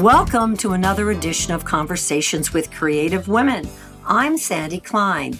[0.00, 3.68] Welcome to another edition of Conversations with Creative Women.
[4.06, 5.38] I'm Sandy Klein.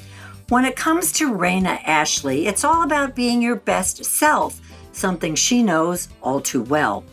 [0.50, 4.60] When it comes to Raina Ashley, it's all about being your best self,
[4.92, 7.04] something she knows all too well.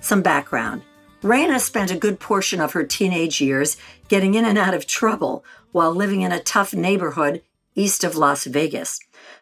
[0.00, 0.82] Some background.
[1.22, 3.78] Raina spent a good portion of her teenage years
[4.08, 7.40] getting in and out of trouble while living in a tough neighborhood
[7.74, 9.00] east of Las Vegas.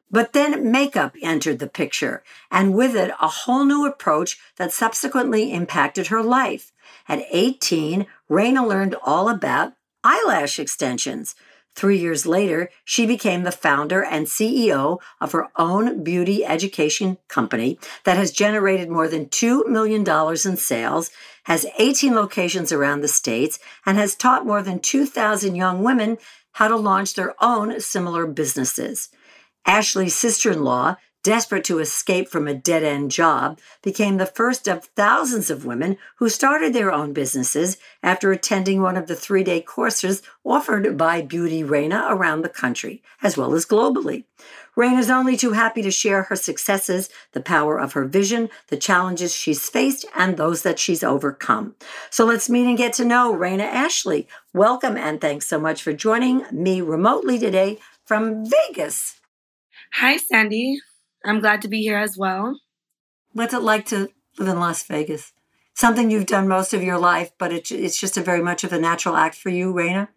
[0.09, 5.53] But then makeup entered the picture, and with it, a whole new approach that subsequently
[5.53, 6.71] impacted her life.
[7.09, 11.35] At 18, Raina learned all about eyelash extensions.
[11.75, 17.79] Three years later, she became the founder and CEO of her own beauty education company
[18.05, 21.11] that has generated more than $2 million in sales,
[21.45, 26.19] has 18 locations around the states, and has taught more than 2,000 young women
[26.53, 29.09] how to launch their own similar businesses.
[29.65, 34.69] Ashley's sister in law, desperate to escape from a dead end job, became the first
[34.69, 39.45] of thousands of women who started their own businesses after attending one of the three
[39.45, 44.25] day courses offered by Beauty Raina around the country, as well as globally.
[44.77, 49.35] Raina's only too happy to share her successes, the power of her vision, the challenges
[49.35, 51.75] she's faced, and those that she's overcome.
[52.09, 54.29] So let's meet and get to know Raina Ashley.
[54.55, 59.21] Welcome and thanks so much for joining me remotely today from Vegas.
[59.95, 60.81] Hi, Sandy.
[61.25, 62.59] I'm glad to be here as well.
[63.33, 65.33] What's it like to live in Las Vegas?
[65.75, 68.73] Something you've done most of your life, but it, it's just a very much of
[68.73, 70.09] a natural act for you, Raina?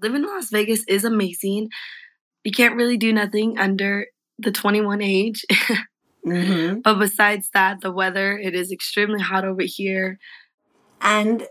[0.00, 1.70] Living in Las Vegas is amazing.
[2.44, 4.06] You can't really do nothing under
[4.38, 5.44] the 21 age.
[6.26, 6.80] mm-hmm.
[6.84, 10.18] But besides that, the weather, it is extremely hot over here.
[11.00, 11.46] And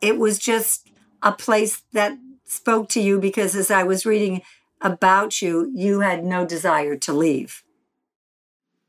[0.00, 0.90] it was just
[1.22, 4.42] a place that spoke to you because as I was reading
[4.80, 7.62] about you, you had no desire to leave.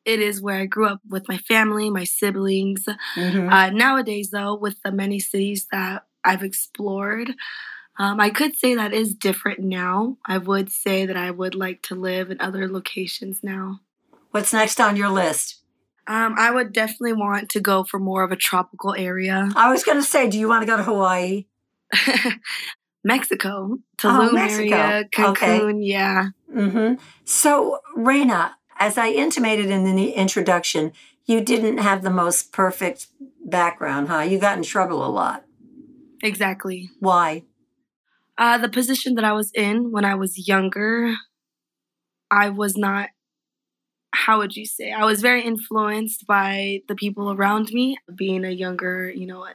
[0.08, 2.86] It is where I grew up with my family, my siblings.
[3.16, 3.50] Mm-hmm.
[3.50, 7.36] Uh, nowadays, though, with the many cities that I've explored,
[7.99, 10.15] um, I could say that is different now.
[10.26, 13.82] I would say that I would like to live in other locations now.
[14.32, 15.61] What's next on your list?
[16.08, 19.49] Um, I would definitely want to go for more of a tropical area.
[19.58, 21.48] I was going to say, do you want to go to Hawaii?
[23.03, 24.76] Mexico, Tulum oh, Mexico.
[24.76, 25.77] area, Cancun, okay.
[25.82, 26.30] yeah.
[26.53, 26.95] Mm-hmm.
[27.26, 30.92] So, Raina, as I intimated in the introduction,
[31.26, 33.08] you didn't have the most perfect
[33.45, 34.21] background, huh?
[34.21, 35.43] You got in trouble a lot.
[36.23, 36.89] Exactly.
[36.99, 37.43] Why?
[38.38, 41.15] Uh, the position that I was in when I was younger,
[42.30, 43.10] I was not,
[44.14, 44.92] how would you say?
[44.92, 49.45] I was very influenced by the people around me, being a younger, you know,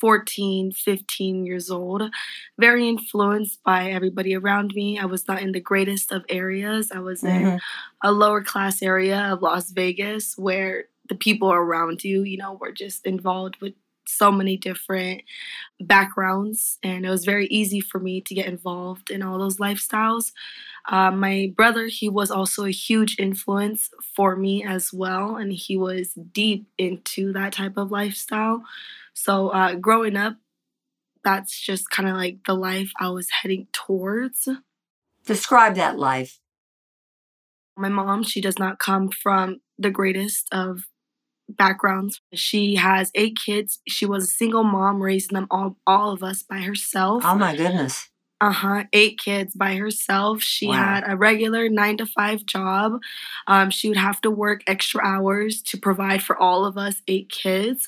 [0.00, 2.02] 14, 15 years old,
[2.58, 4.98] very influenced by everybody around me.
[4.98, 6.90] I was not in the greatest of areas.
[6.90, 7.46] I was mm-hmm.
[7.46, 7.60] in
[8.02, 12.72] a lower class area of Las Vegas where the people around you, you know, were
[12.72, 13.74] just involved with
[14.06, 15.22] so many different
[15.80, 20.32] backgrounds, and it was very easy for me to get involved in all those lifestyles.
[20.88, 25.76] Uh, my brother, he was also a huge influence for me as well, and he
[25.76, 28.64] was deep into that type of lifestyle.
[29.14, 30.36] So, uh, growing up,
[31.22, 34.48] that's just kind of like the life I was heading towards.
[35.26, 36.40] Describe that life.
[37.76, 40.84] My mom, she does not come from the greatest of
[41.48, 42.20] backgrounds.
[42.34, 43.80] She has eight kids.
[43.88, 47.22] She was a single mom raising them all all of us by herself.
[47.24, 48.08] Oh my goodness.
[48.40, 48.84] Uh-huh.
[48.94, 50.42] Eight kids by herself.
[50.42, 50.74] She wow.
[50.74, 53.00] had a regular nine to five job.
[53.46, 57.28] Um, she would have to work extra hours to provide for all of us eight
[57.28, 57.86] kids.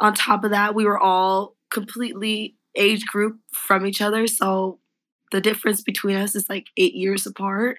[0.00, 4.26] On top of that, we were all completely age group from each other.
[4.26, 4.80] So
[5.32, 7.78] the difference between us is like eight years apart.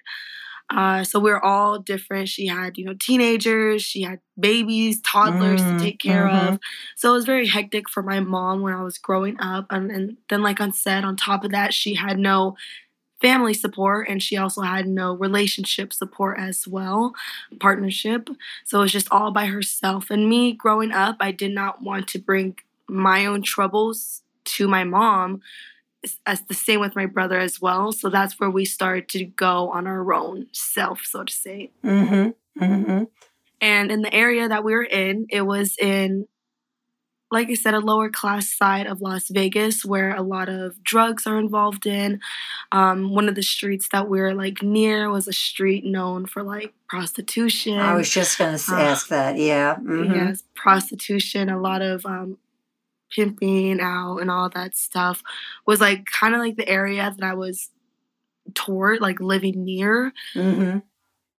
[0.70, 2.28] Uh, so we are all different.
[2.28, 6.54] She had, you know, teenagers, she had babies, toddlers mm, to take care mm-hmm.
[6.54, 6.60] of.
[6.94, 9.66] So it was very hectic for my mom when I was growing up.
[9.70, 12.56] And, and then, like I said, on top of that, she had no
[13.20, 17.14] family support and she also had no relationship support as well,
[17.58, 18.28] partnership.
[18.64, 20.10] So it was just all by herself.
[20.10, 22.56] And me growing up, I did not want to bring
[22.88, 25.40] my own troubles to my mom
[26.26, 27.92] as the same with my brother as well.
[27.92, 31.70] So that's where we started to go on our own self, so to say.
[31.84, 32.62] Mm-hmm.
[32.62, 33.04] Mm-hmm.
[33.60, 36.28] And in the area that we were in, it was in,
[37.30, 41.26] like I said, a lower class side of Las Vegas where a lot of drugs
[41.26, 42.20] are involved in.
[42.72, 46.42] Um, one of the streets that we were like near was a street known for
[46.42, 47.78] like prostitution.
[47.78, 49.36] I was just going to uh, ask that.
[49.36, 49.74] Yeah.
[49.74, 50.14] Mm-hmm.
[50.14, 52.38] Yes, prostitution, a lot of um,
[53.14, 55.22] pimping out and all that stuff
[55.66, 57.70] was like kind of like the area that I was
[58.54, 60.12] toward, like living near.
[60.34, 60.78] Mm-hmm.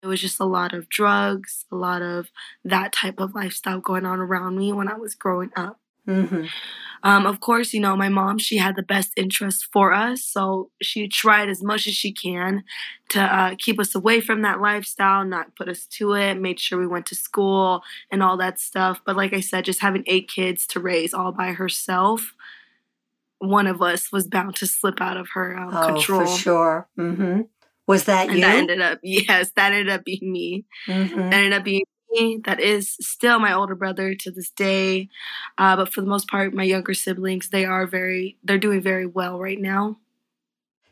[0.01, 2.29] It was just a lot of drugs, a lot of
[2.63, 5.79] that type of lifestyle going on around me when I was growing up.
[6.07, 6.45] Mm-hmm.
[7.03, 10.23] Um, of course, you know, my mom, she had the best interest for us.
[10.23, 12.63] So she tried as much as she can
[13.09, 16.79] to uh, keep us away from that lifestyle, not put us to it, made sure
[16.79, 17.81] we went to school
[18.11, 19.01] and all that stuff.
[19.05, 22.33] But like I said, just having eight kids to raise all by herself,
[23.39, 26.25] one of us was bound to slip out of her um, oh, control.
[26.25, 26.87] for sure.
[26.97, 27.41] Mm-hmm.
[27.87, 28.41] Was that and you?
[28.41, 30.65] that ended up, yes, that ended up being me.
[30.85, 31.17] mm-hmm.
[31.17, 32.41] That ended up being me.
[32.45, 35.09] That is still my older brother to this day.
[35.57, 39.05] Uh, but for the most part, my younger siblings, they are very, they're doing very
[39.05, 39.97] well right now.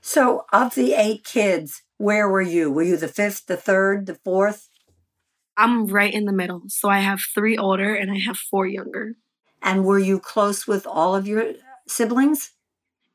[0.02, 2.72] So, of the eight kids, where were you?
[2.72, 4.70] Were you the fifth, the third, the fourth?
[5.58, 6.64] I'm right in the middle.
[6.68, 9.16] So I have three older and I have four younger.
[9.62, 11.54] And were you close with all of your
[11.88, 12.52] siblings?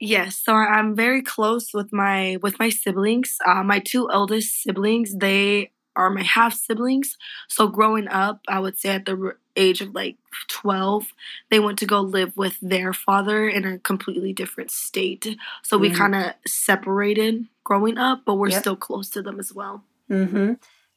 [0.01, 3.37] Yes, so I'm very close with my with my siblings.
[3.47, 7.17] Uh, my two eldest siblings, they are my half siblings.
[7.49, 10.17] So growing up, I would say at the age of like
[10.49, 11.13] 12,
[11.51, 15.37] they went to go live with their father in a completely different state.
[15.63, 15.97] So we Mhm.
[15.97, 18.61] kind of separated growing up, but we're Yep.
[18.61, 19.85] still close to them as well.
[20.11, 20.55] Mm-hmm.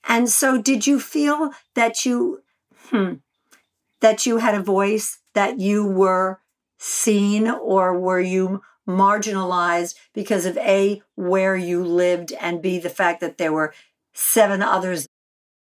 [0.07, 2.41] And so, did you feel that you,
[2.89, 3.13] hmm,
[4.01, 6.39] that you had a voice, that you were
[6.77, 13.19] seen, or were you marginalized because of a where you lived, and b the fact
[13.21, 13.73] that there were
[14.15, 15.07] seven others?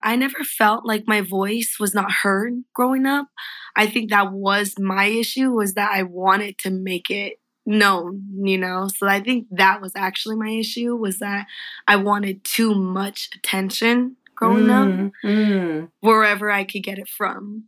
[0.01, 3.27] I never felt like my voice was not heard growing up.
[3.75, 7.33] I think that was my issue was that I wanted to make it
[7.65, 8.87] known, you know.
[8.95, 11.47] So I think that was actually my issue was that
[11.87, 15.91] I wanted too much attention growing up Mm, mm.
[16.01, 17.65] wherever I could get it from.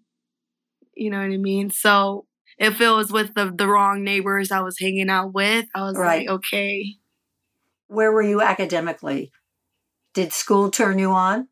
[0.95, 1.69] You know what I mean?
[1.69, 2.25] So
[2.57, 5.97] if it was with the the wrong neighbors I was hanging out with, I was
[5.97, 6.27] Right.
[6.27, 6.95] like, okay,
[7.87, 9.31] Where were you academically?
[10.13, 11.49] Did school turn you on?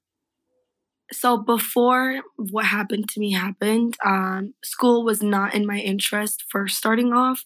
[1.12, 6.78] so before what happened to me happened um, school was not in my interest first
[6.78, 7.44] starting off.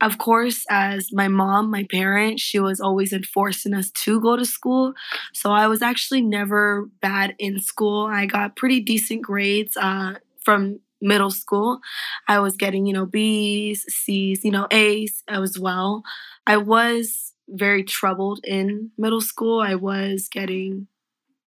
[0.00, 4.44] Of course as my mom my parent she was always enforcing us to go to
[4.44, 4.92] school.
[5.34, 8.06] So i was actually never bad in school.
[8.06, 10.14] I got pretty decent grades uh,
[10.44, 11.80] from middle school.
[12.28, 16.04] I was getting you know b's c's you know a's as well.
[16.46, 20.86] I was very troubled in middle school i was getting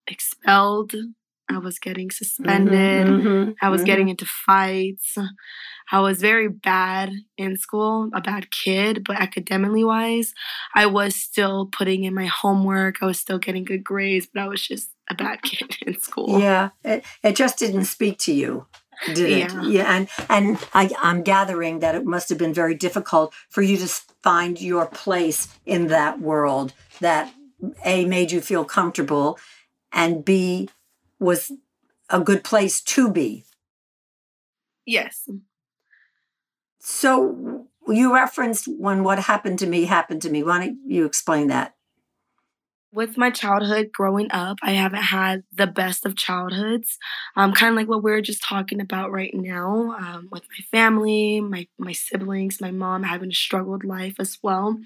[0.07, 0.93] expelled.
[1.49, 3.07] I was getting suspended.
[3.07, 3.85] Mhm, I was mhm.
[3.85, 5.17] getting into fights.
[5.89, 10.33] I was very bad in school, a bad kid, but academically wise,
[10.75, 13.01] I was still putting in my homework.
[13.01, 16.39] I was still getting good grades, but I was just a bad kid in school.
[16.39, 18.65] Yeah, it, it just didn't speak to you,
[19.05, 19.51] did it?
[19.53, 19.61] Yeah.
[19.61, 23.77] Yeah, and and I, I'm gathering that it must have been very difficult for you
[23.77, 26.73] to find your place in that world.
[26.99, 27.33] That
[27.85, 29.39] a made you feel comfortable,
[29.91, 30.69] and b
[31.19, 31.51] was
[32.09, 33.45] a good place to be.
[34.85, 35.29] Yes.
[36.79, 40.43] So you referenced when what happened to me happened to me.
[40.43, 41.76] Why don't you explain that?
[42.93, 46.97] With my childhood growing up, I haven't had the best of childhoods.
[47.35, 50.63] Um, kind of like what we are just talking about right now um, with my
[50.71, 54.79] family, my my siblings, my mom having a struggled life as well.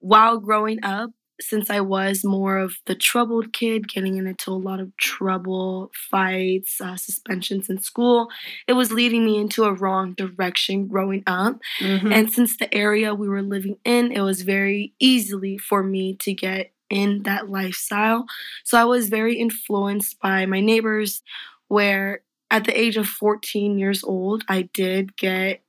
[0.00, 1.10] While growing up,
[1.40, 6.80] since I was more of the troubled kid, getting into a lot of trouble, fights,
[6.80, 8.28] uh, suspensions in school,
[8.68, 11.58] it was leading me into a wrong direction growing up.
[11.80, 12.12] Mhm.
[12.12, 16.34] And since the area we were living in, it was very easily for me to
[16.34, 18.26] get in that lifestyle.
[18.64, 21.22] So I was very influenced by my neighbors,
[21.68, 25.62] where at the age of 14 years old, I did get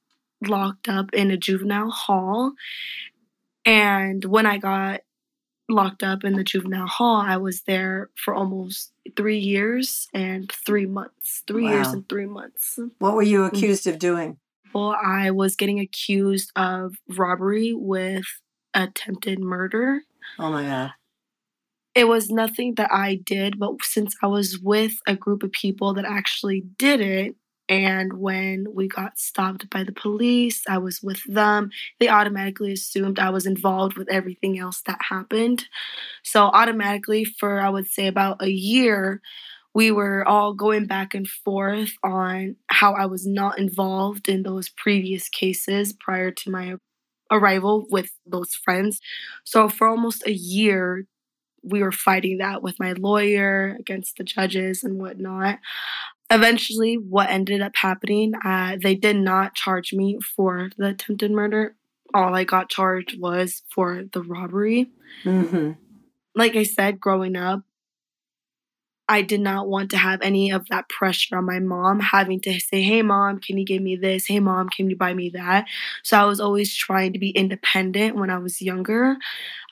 [0.45, 2.53] locked up in a juvenile hall.
[3.65, 5.01] And when I got
[5.69, 10.85] locked up in the juvenile hall, I was there for almost three years and three
[10.85, 11.43] months.
[11.47, 12.79] Three years and three months.
[12.99, 13.55] what were you mm-hmm.
[13.55, 14.37] accused of doing?
[14.73, 18.25] Well, I was getting accused of robbery with
[18.73, 20.01] attempted murder.
[20.39, 20.91] Oh my god!
[21.93, 25.93] It was nothing that I did, but since I was with a group of people
[25.95, 27.35] that actually did it,
[27.67, 31.69] and when we got stopped by the police, I was with them,
[31.99, 35.65] they automatically assumed I was involved with everything else that happened.
[36.23, 39.21] So, automatically, for I would say about a year,
[39.73, 44.69] we were all going back and forth on how I was not involved in those
[44.69, 46.75] previous cases prior to my
[47.31, 48.99] arrival with those friends.
[49.45, 51.05] So for almost a year,
[51.63, 55.59] we were fighting that with my lawyer against the judges and whatnot.
[56.29, 61.75] Eventually, what ended up happening, uh, they did not charge me for the attempted murder.
[62.13, 64.89] All I got charged was for the robbery
[65.23, 65.71] hmm
[66.35, 67.61] like I said, growing up,
[69.11, 72.57] I did not want to have any of that pressure on my mom having to
[72.61, 74.25] say, Hey, mom, can you give me this?
[74.25, 75.67] Hey, mom, can you buy me that?
[76.01, 79.17] So I was always trying to be independent when I was younger.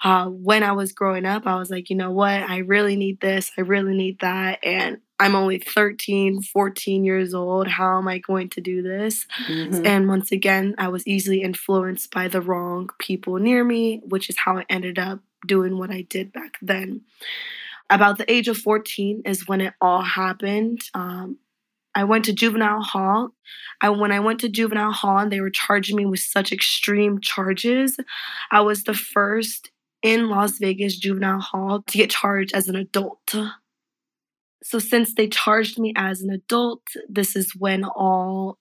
[0.04, 2.34] Uh, when I was growing up, I was like, you know what?
[2.34, 3.50] I really need this.
[3.58, 4.60] I really need that.
[4.62, 7.70] And I'm only 13, 14 years old.
[7.70, 9.26] How am I going to do this?
[9.48, 9.86] Mm-hmm.
[9.86, 14.36] And once again, I was easily influenced by the wrong people near me, which is
[14.38, 17.02] how I ended up doing what I did back then.
[17.90, 20.82] About the age of 14 is when it all happened.
[20.94, 21.40] Um,
[21.96, 23.30] I went to juvenile hall.
[23.82, 27.20] I, when I went to juvenile hall and they were charging me with such extreme
[27.20, 27.98] charges,
[28.52, 33.36] I was the first in Las Vegas juvenile hall to get charged as an adult.
[34.62, 38.58] So, since they charged me as an adult, this is when all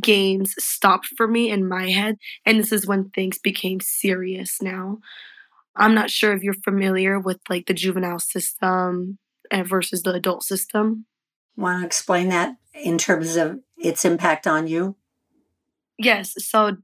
[0.00, 2.16] games stopped for me in my head.
[2.44, 4.98] And this is when things became serious now.
[5.78, 9.18] I'm not sure if you're familiar with like the juvenile system
[9.52, 11.06] versus the adult system.
[11.56, 14.96] Want to explain that in terms of its impact on you?
[15.98, 16.34] Yes.
[16.38, 16.76] So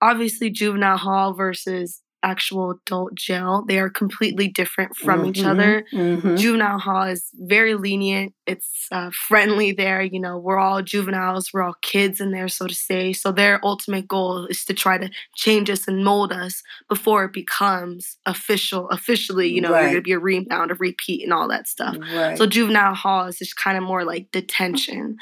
[0.00, 3.64] obviously, juvenile hall versus actual adult jail.
[3.66, 5.84] They are completely different from mm-hmm, each other.
[5.92, 6.36] Mm-hmm.
[6.36, 8.32] Juvenile hall is very lenient.
[8.46, 10.02] It's uh, friendly there.
[10.02, 11.52] You know, we're all juveniles.
[11.52, 13.12] We're all kids in there, so to say.
[13.12, 17.32] So their ultimate goal is to try to change us and mold us before it
[17.32, 18.88] becomes official.
[18.90, 19.82] Officially, you know, right.
[19.82, 21.96] you're going to be a rebound, a repeat, and all that stuff.
[22.14, 22.38] Right.
[22.38, 25.16] So juvenile hall is just kind of more like detention.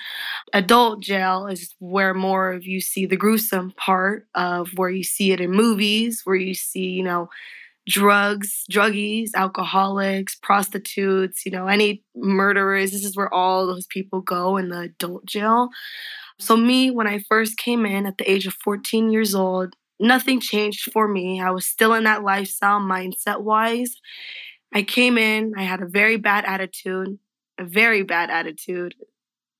[0.52, 5.32] Adult jail is where more of you see the gruesome part of where you see
[5.32, 7.30] it in movies, where you see you know,
[7.90, 12.92] drugs, druggies, alcoholics, prostitutes, you know, any murderers.
[12.92, 15.68] This is where all those people go in the adult jail.
[16.38, 20.40] So, me, when I first came in at the age of 14 years old, nothing
[20.40, 21.40] changed for me.
[21.40, 23.96] I was still in that lifestyle mindset wise.
[24.72, 27.18] I came in, I had a very bad attitude,
[27.58, 28.94] a very bad attitude.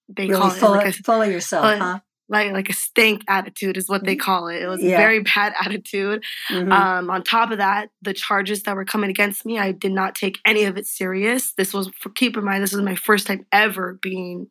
[0.08, 1.98] They really call full, it like a, full of yourself, uh, huh?
[2.30, 4.24] Like like a stank attitude is what they mm-hmm.
[4.24, 4.62] call it.
[4.62, 4.94] It was yeah.
[4.94, 6.24] a very bad attitude.
[6.48, 6.72] Mm-hmm.
[6.72, 10.14] Um, on top of that, the charges that were coming against me, I did not
[10.14, 11.52] take any of it serious.
[11.52, 14.46] This was for keep in mind, this was my first time ever being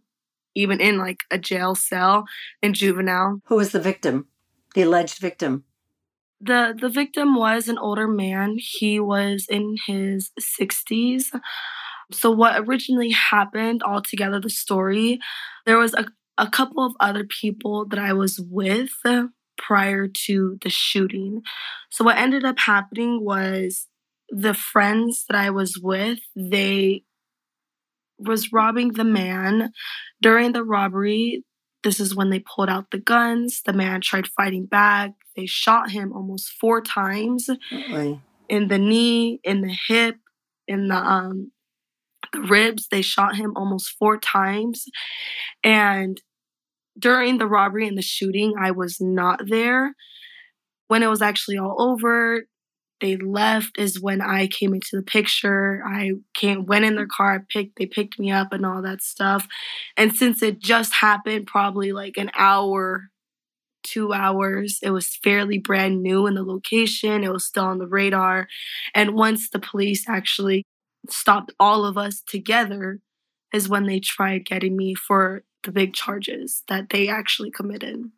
[0.55, 2.25] even in like a jail cell
[2.61, 3.41] in juvenile.
[3.45, 4.27] Who was the victim?
[4.75, 5.63] The alleged victim?
[6.41, 8.57] The the victim was an older man.
[8.59, 11.25] He was in his 60s.
[12.11, 15.19] So what originally happened altogether the story,
[15.65, 16.05] there was a
[16.39, 18.91] a couple of other people that I was with
[19.57, 21.41] prior to the shooting.
[21.91, 23.87] So what ended up happening was
[24.29, 27.03] the friends that I was with, they
[28.17, 29.71] was robbing the man.
[30.21, 31.43] During the robbery,
[31.83, 33.61] this is when they pulled out the guns.
[33.65, 35.11] The man tried fighting back.
[35.35, 37.49] They shot him almost four times
[38.49, 40.17] in the knee, in the hip,
[40.67, 41.51] in the um
[42.33, 42.87] the ribs.
[42.91, 44.85] They shot him almost four times.
[45.63, 46.21] And
[46.99, 49.95] during the robbery and the shooting, I was not there.
[50.87, 52.45] When it was actually all over,
[52.99, 55.81] they left is when I came into the picture.
[55.87, 59.01] I came went in their car, I picked they picked me up and all that
[59.01, 59.47] stuff.
[59.95, 63.09] And since it just happened probably like an hour,
[63.83, 67.23] 2 hours, it was fairly brand new in the location.
[67.23, 68.47] It was still on the radar.
[68.93, 70.63] And once the police actually
[71.07, 72.99] stopped all of us together
[73.53, 78.11] is when they tried getting me for the big charges that they actually committed.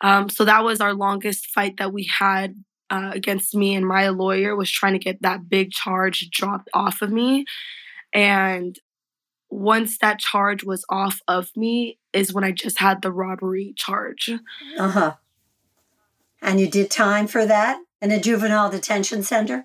[0.00, 2.54] Um, so that was our longest fight that we had
[2.90, 7.02] uh, against me and my lawyer was trying to get that big charge dropped off
[7.02, 7.44] of me.
[8.12, 8.78] And
[9.50, 14.30] once that charge was off of me is when I just had the robbery charge.
[14.78, 15.14] Uh huh.
[16.42, 19.64] And you did time for that in a juvenile detention center?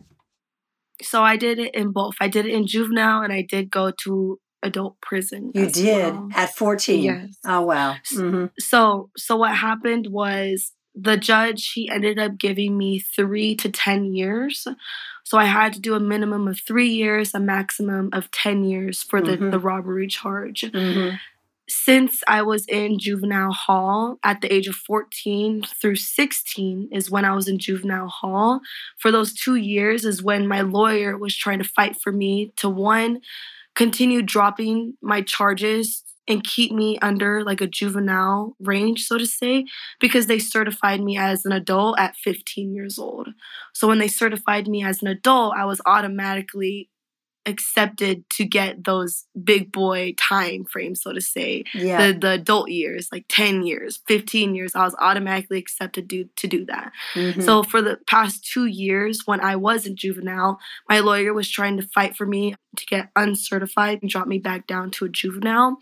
[1.02, 2.16] So I did it in both.
[2.22, 5.52] I did it in juvenile and I did go to adult prison.
[5.54, 6.30] You did well.
[6.36, 7.04] at 14.
[7.04, 7.38] Yes.
[7.46, 7.96] Oh wow.
[8.14, 8.46] Mm-hmm.
[8.60, 14.14] So so what happened was the judge he ended up giving me 3 to 10
[14.14, 14.68] years.
[15.24, 19.04] So I had to do a minimum of 3 years, a maximum of 10 years
[19.04, 19.52] for the mm-hmm.
[19.52, 20.62] the robbery charge.
[20.62, 21.16] Mm-hmm.
[21.72, 27.26] Since I was in juvenile hall at the age of 14 through 16 is when
[27.26, 28.62] I was in juvenile hall.
[28.98, 32.68] For those 2 years is when my lawyer was trying to fight for me to
[32.68, 33.22] one
[33.76, 39.66] continue dropping my charges and keep me under like a juvenile range, so to say,
[40.00, 43.30] because they certified me as an adult at 15 years old.
[43.74, 46.90] So when they certified me as an adult, I was automatically
[47.46, 51.64] accepted to get those big boy time frames, so to say.
[51.74, 52.08] Yeah.
[52.12, 56.48] The the adult years, like 10 years, 15 years, I was automatically accepted to, to
[56.48, 56.92] do that.
[57.16, 57.44] Mhm.
[57.44, 61.78] So for the past two years, when I was in juvenile, my lawyer was trying
[61.78, 65.78] to fight for me to get uncertified and drop me back down to a juvenile.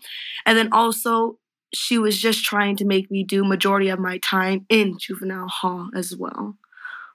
[0.46, 1.38] And then also
[1.74, 5.90] she was just trying to make me do majority of my time in juvenile hall
[5.94, 6.56] as well.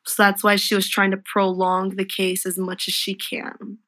[0.06, 3.80] So that's why she was trying to prolong the case as much as she can.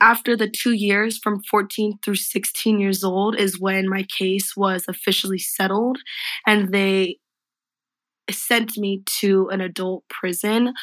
[0.00, 4.84] After the two years from 14 through 16 years old is when my case was
[4.88, 5.98] officially settled
[6.46, 7.18] and they
[8.30, 10.74] sent me to an adult prison.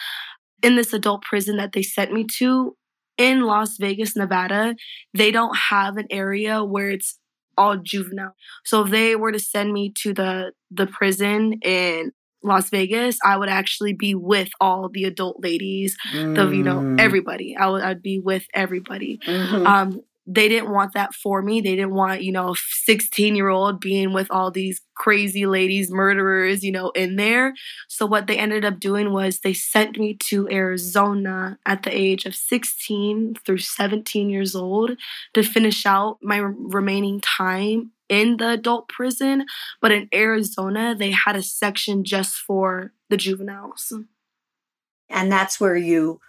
[0.64, 2.76] In this adult prison that they sent me to
[3.18, 4.76] in Las Vegas, Nevada,
[5.14, 7.18] they don't have an area where it's
[7.58, 8.36] all juvenile.
[8.66, 12.12] So if they were to send me to the the prison in
[12.46, 15.98] Las Vegas, I would actually be with all the adult ladies,
[16.36, 17.00] the you know Mm.
[17.00, 17.56] everybody.
[17.58, 19.20] I would I'd be with everybody.
[19.28, 19.66] Mhm.
[19.68, 21.62] Um, they didn't want that for me.
[21.62, 26.64] They didn't want, you know, 16 year old being with all these crazy ladies, murderers,
[26.64, 27.54] you know, in there.
[27.90, 32.25] So, what they ended up doing was they sent me to Arizona at the age
[32.25, 34.98] of 16 through 17 years old
[35.34, 39.46] to finish out my remaining time in the adult prison.
[39.82, 43.94] But in Arizona, they had a section just for the juveniles.
[45.10, 46.20] and that's where you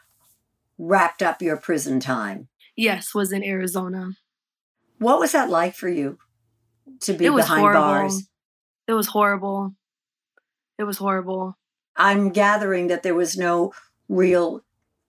[0.79, 2.49] wrapped up your prison time.
[2.77, 4.11] Yes, was in Arizona.
[4.99, 6.19] What was that like for you
[7.01, 7.81] to be It was behind horrible.
[7.81, 8.29] bars?
[8.87, 9.75] It was horrible.
[10.79, 11.57] It was horrible.
[11.97, 13.73] I'm gathering that there was no
[14.09, 14.63] real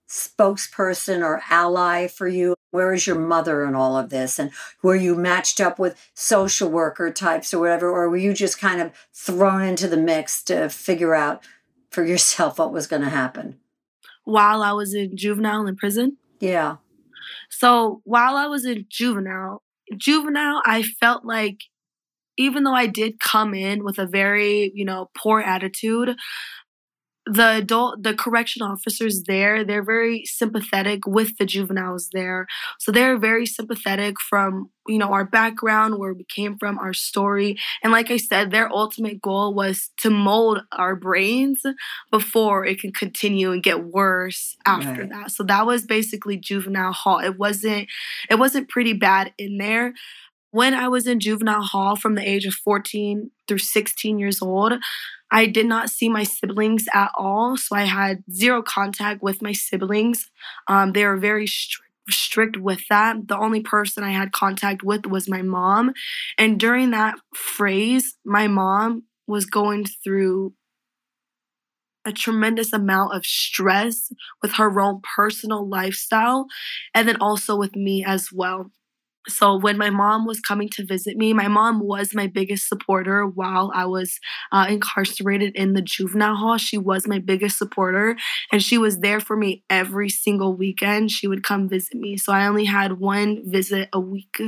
[0.08, 2.54] spokesperson or ally for you.
[2.70, 4.38] Where is your mother in all of this?
[4.38, 4.50] And
[4.82, 7.88] were you matched up with social worker types or whatever?
[7.90, 11.46] Or were you just kind of thrown into the mix to figure out
[11.90, 13.58] for yourself what was going to happen?
[14.24, 16.18] While I was in juvenile in prison.
[16.40, 16.76] Yeah.
[17.48, 19.62] So while I was in juvenile,
[19.96, 21.62] juvenile, I felt like
[22.36, 26.16] even though I did come in with a very, you know, poor attitude,
[27.30, 32.46] the adult the correction officers there they're very sympathetic with the juveniles there.
[32.78, 37.58] So they're very sympathetic from you know our background where we came from our story.
[37.82, 41.62] And like i said their ultimate goal was to mold our brains
[42.10, 45.10] before it can continue and get worse after Right.
[45.10, 45.30] that.
[45.32, 47.18] So that was basically juvenile hall.
[47.18, 47.88] It wasn't
[48.30, 49.92] it wasn't pretty bad in there.
[50.50, 54.74] When i was in juvenile hall from the age of 14 through 16 years old
[55.30, 59.52] I did not see my siblings at all, so I had zero contact with my
[59.52, 60.30] siblings.
[60.66, 63.28] Um, they were very strict strict with that.
[63.28, 65.92] The only person I had contact with was my mom.
[66.38, 70.54] And during that phrase, my mom was going through
[72.04, 74.10] a tremendous amount of stress
[74.40, 76.46] with her own personal lifestyle
[76.94, 78.70] and then also with me as well.
[79.28, 83.26] So when my mom was coming to visit me, my mom was my biggest supporter
[83.26, 84.18] while I was
[84.52, 86.58] uh, incarcerated in the juvenile hall.
[86.58, 88.16] She was my biggest supporter,
[88.52, 91.10] and she was there for me every single weekend.
[91.10, 92.16] She would come visit me.
[92.16, 94.40] So I only had one visit a week.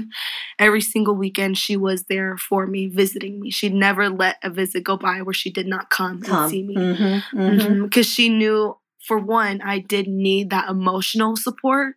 [0.59, 3.51] Every single weekend, she was there for me, visiting me.
[3.51, 6.75] She'd never let a visit go by where she did not come, and see me
[6.77, 7.83] Mm-hmm, mm-hmm.
[7.85, 11.97] because she knew for one i did need that emotional support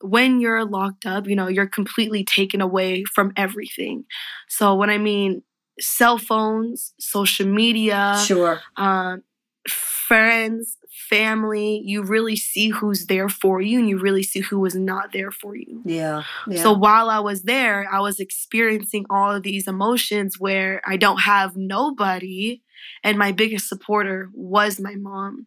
[0.00, 4.04] when you're locked up you know you're completely taken away from everything
[4.48, 5.42] so when i mean
[5.80, 8.60] cell phones social media Sure.
[8.76, 9.22] um,
[9.68, 10.76] friends
[11.08, 15.12] family you really see who's there for you and you really see who was not
[15.12, 16.22] there for you Yeah.
[16.48, 16.62] yeah.
[16.62, 21.18] so while I was there, I was experiencing all of these emotions where I don't
[21.20, 22.62] have nobody,
[23.02, 25.46] and my biggest supporter was my mom.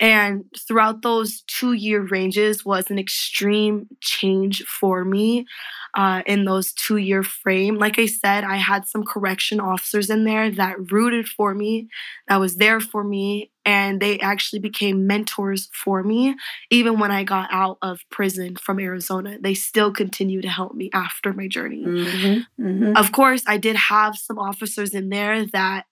[0.00, 5.46] And throughout those two year ranges was an extreme change for me
[5.94, 7.76] uh, in those two year frame.
[7.76, 11.88] Like I said, I had some correction officers in there that rooted for me,
[12.28, 16.36] that was there for me, and they actually became mentors for me
[16.70, 20.90] even when I got out of prison from Arizona, they still continue to help me
[20.92, 21.84] after my journey.
[21.84, 22.96] Mm-hmm, mm-hmm.
[22.96, 25.86] Of course, I did have some officers in there that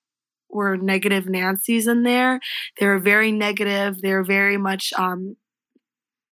[0.54, 2.40] were negative Nancy's in there.
[2.78, 4.00] They were very negative.
[4.00, 5.36] They were very much, um,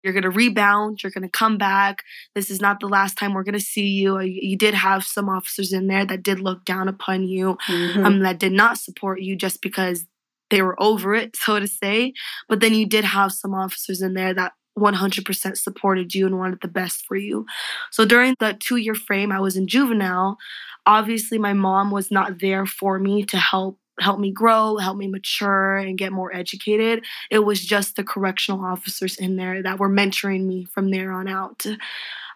[0.03, 1.03] you're going to rebound.
[1.03, 1.97] You're going to come back.
[2.33, 4.19] This is not the last time we're going to see you.
[4.19, 8.05] You you did have some officers in there that did look down upon you Mhm.
[8.05, 10.05] um, that did not support you just because
[10.49, 12.13] they were over it, so to say.
[12.49, 16.61] But then you did have some officers in there that 100% supported you and wanted
[16.61, 17.45] the best for you.
[17.91, 20.37] So during the two year frame I was in juvenile,
[20.85, 25.07] obviously my mom was not there for me to help help me grow, help me
[25.07, 27.03] mature, and get more educated.
[27.29, 31.27] It was just the correctional officers in there that were mentoring me from there on
[31.27, 31.65] out.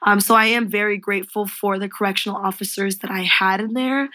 [0.06, 4.10] Um, so I am very grateful for the correctional officers that I had in there.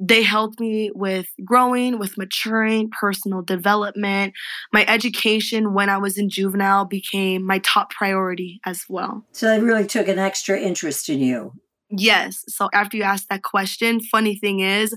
[0.00, 4.34] They helped me with growing, with maturing, personal development.
[4.72, 9.24] My education when I was in juvenile became my top priority as well.
[9.32, 11.52] So they really took an extra interest in you.
[11.90, 12.44] Yes.
[12.48, 14.96] So after you asked that question, funny thing is,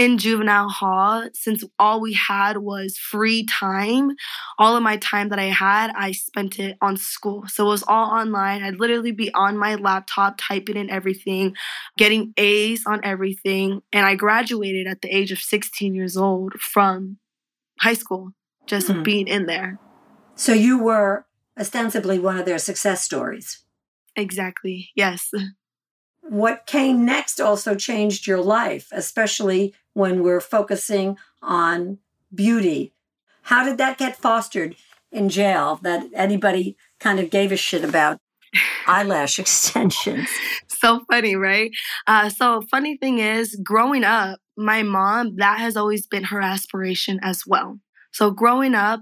[0.00, 4.12] in juvenile hall, since all we had was free time,
[4.58, 7.44] all of my time that I had, I spent it on school.
[7.48, 8.62] So it was all online.
[8.62, 11.54] I'd literally be on my laptop typing in everything,
[11.98, 13.82] getting A's on everything.
[13.92, 17.18] And I graduated at the age of 16 years old from
[17.80, 18.32] high school,
[18.64, 19.02] just mm-hmm.
[19.02, 19.78] being in there.
[20.34, 21.26] So you were
[21.58, 23.64] ostensibly one of their success stories.
[24.16, 24.92] Exactly.
[24.94, 25.30] Yes.
[26.22, 31.98] What came next also changed your life, especially when we're focusing on
[32.34, 32.92] beauty.
[33.42, 34.76] How did that get fostered
[35.10, 38.18] in jail that anybody kind of gave a shit about
[38.86, 40.28] eyelash extensions?
[40.68, 41.70] so funny, right?
[42.06, 47.18] Uh, so, funny thing is, growing up, my mom, that has always been her aspiration
[47.22, 47.78] as well.
[48.12, 49.00] So, growing up,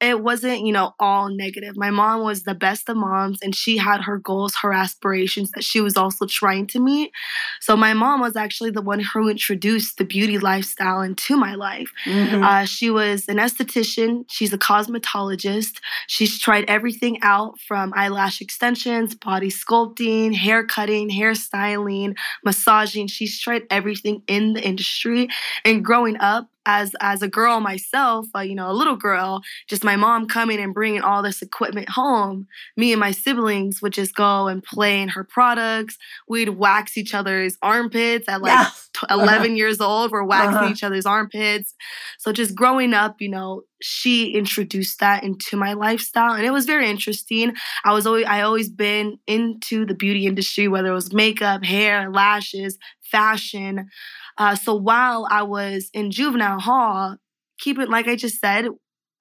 [0.00, 1.76] it wasn't, you know, all negative.
[1.76, 5.64] My mom was the best of moms and she had her goals, her aspirations that
[5.64, 7.12] she was also trying to meet.
[7.60, 11.90] So my mom was actually the one who introduced the beauty lifestyle into my life.
[12.04, 12.42] Mm-hmm.
[12.42, 15.80] Uh, she was an esthetician, she's a cosmetologist.
[16.06, 23.06] She's tried everything out from eyelash extensions, body sculpting, hair cutting, hairstyling, massaging.
[23.06, 25.28] She's tried everything in the industry.
[25.64, 29.84] And growing up, as as a girl myself, uh, you know, a little girl, just
[29.84, 34.14] my mom coming and bringing all this equipment home, me and my siblings would just
[34.14, 35.96] go and play in her products.
[36.28, 38.70] We'd wax each other's armpits at like yeah.
[38.92, 39.22] t- uh-huh.
[39.22, 39.54] 11 uh-huh.
[39.54, 40.10] years old.
[40.10, 40.70] We're waxing uh-huh.
[40.72, 41.74] each other's armpits.
[42.18, 46.66] So just growing up, you know, she introduced that into my lifestyle and it was
[46.66, 47.54] very interesting.
[47.84, 52.10] I was always I always been into the beauty industry, whether it was makeup, hair,
[52.10, 53.88] lashes, fashion.
[54.38, 57.16] Uh, so while I was in juvenile hall,
[57.58, 58.66] keep it like I just said,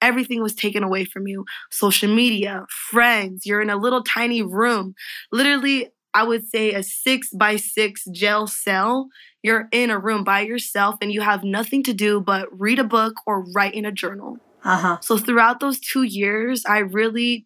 [0.01, 4.93] everything was taken away from you social media, friends, you're in a little tiny room.
[5.31, 9.09] Literally, I would say a six by six jail cell.
[9.43, 12.83] You're in a room by yourself and you have nothing to do but read a
[12.83, 14.37] book or write in a journal.
[14.63, 14.97] Uh-huh.
[15.01, 17.45] So throughout those two years, I really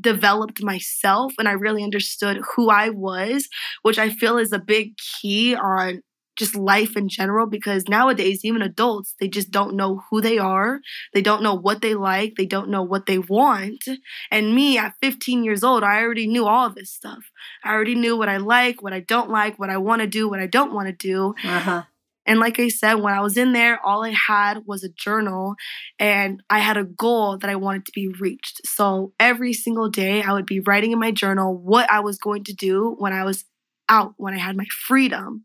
[0.00, 3.48] developed myself and I really understood who I was,
[3.82, 6.02] which I feel is a big key on
[6.40, 10.80] just life in general because nowadays even adults they just don't know who they are.
[11.14, 12.34] They don't know what they like.
[12.36, 13.84] They don't know what they want.
[14.30, 17.30] And me at 15 years old i already knew all of this stuff.
[17.62, 20.28] I already knew what i like what i don't like what i want to do
[20.28, 21.34] what i don't want to do.
[21.44, 21.82] Uh-huh.
[22.26, 25.56] And like I said, when I was in there, all I had was a journal
[25.98, 28.60] and I had a goal that I wanted to be reached.
[28.66, 32.44] So every single day, I would be writing in my journal what I was going
[32.44, 33.44] to do when I was
[33.90, 35.44] out, when I had my freedom.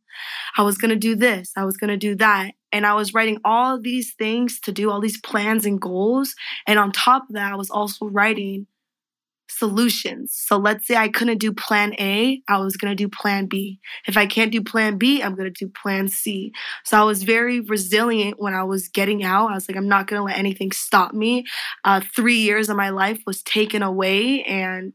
[0.58, 2.52] I was going to do this, I was going to do that.
[2.72, 6.36] And I was writing all these things to do all these plans and goals.
[6.68, 8.68] And on top of that, I was also writing
[9.48, 10.34] solutions.
[10.34, 13.80] So let's say I couldn't do plan A, I was going to do plan B.
[14.08, 16.52] If I can't do plan B, I'm going to do plan C.
[16.84, 19.52] So I was very resilient when I was getting out.
[19.52, 21.46] I was like, I'm not going to let anything stop me.
[21.84, 24.44] Uh, three years of my life was taken away.
[24.44, 24.94] And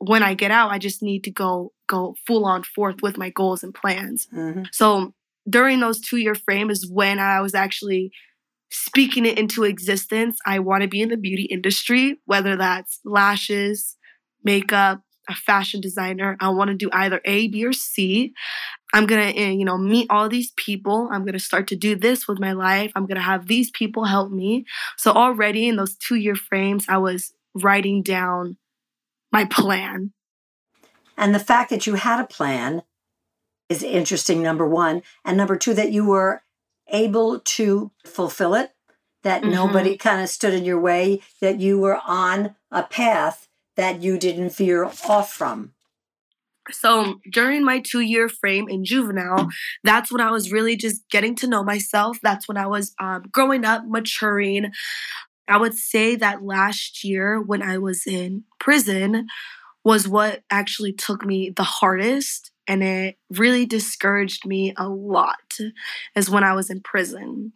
[0.00, 3.30] when I get out, I just need to go go full on forth with my
[3.30, 4.26] goals and plans.
[4.34, 4.62] Mm-hmm.
[4.72, 5.14] So
[5.48, 8.10] during those two year frame is when I was actually
[8.70, 10.38] speaking it into existence.
[10.46, 13.96] I want to be in the beauty industry, whether that's lashes,
[14.42, 16.36] makeup, a fashion designer.
[16.40, 18.32] I want to do either A, B, or C.
[18.94, 21.08] I'm going to, eh, you know, meet all these people.
[21.12, 22.90] I'm going to start to do this with my life.
[22.94, 24.64] I'm going to have these people help me.
[24.96, 28.56] So already in those two year frames, I was writing down
[29.32, 30.12] my plan.
[31.16, 32.82] And the fact that you had a plan
[33.68, 35.02] is interesting, number one.
[35.24, 36.42] And number two, that you were
[36.88, 38.72] able to fulfill it,
[39.22, 39.52] that mm-hmm.
[39.52, 44.18] nobody kind of stood in your way, that you were on a path that you
[44.18, 45.72] didn't veer off from.
[46.70, 49.48] So during my two year frame in juvenile,
[49.84, 52.18] that's when I was really just getting to know myself.
[52.22, 54.72] That's when I was um, growing up, maturing.
[55.50, 59.26] I would say that last year when I was in prison
[59.84, 65.58] was what actually took me the hardest and it really discouraged me a lot
[66.14, 67.52] is when I was in prison.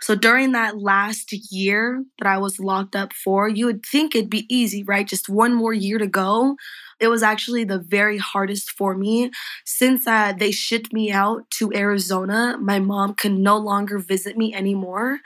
[0.00, 4.28] So during that last year that I was locked up for, you would think it'd
[4.28, 5.08] be easy, right?
[5.08, 6.56] Just one more year to go.
[7.00, 9.30] It was actually the very hardest for me
[9.64, 12.56] since uh, they shipped me out to Arizona.
[12.60, 15.20] My mom could no longer visit me anymore.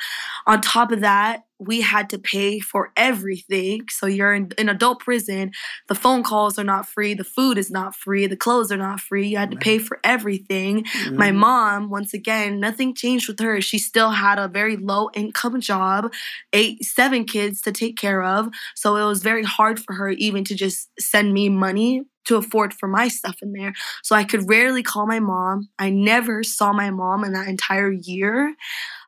[0.46, 3.82] On top of that, we had to pay for everything.
[3.90, 5.52] So you're in, in adult prison,
[5.88, 8.98] the phone calls are not free, the food is not free, the clothes are not
[8.98, 9.28] free.
[9.28, 10.84] You had to pay for everything.
[10.84, 11.16] Mm-hmm.
[11.16, 13.60] My mom, once again, nothing changed with her.
[13.60, 16.10] She still had a very low income job,
[16.54, 18.48] eight, seven kids to take care of.
[18.74, 22.74] So it was very hard for her even to just send me money to afford
[22.74, 23.72] for my stuff in there.
[24.02, 25.68] So I could rarely call my mom.
[25.78, 28.54] I never saw my mom in that entire year.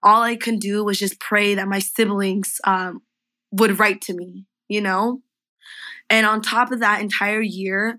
[0.03, 3.03] All I could do was just pray that my siblings um,
[3.53, 5.21] would write to me, you know?
[6.11, 7.97] And on top of that entire year,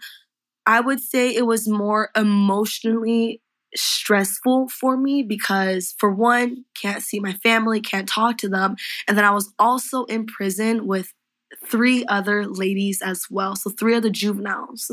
[0.65, 3.41] I would say it was more emotionally
[3.75, 8.75] stressful for me because for one can't see my family can't talk to them
[9.07, 11.11] and then i was also in prison with
[11.65, 13.55] three other ladies as well.
[13.55, 14.91] So, three other juveniles.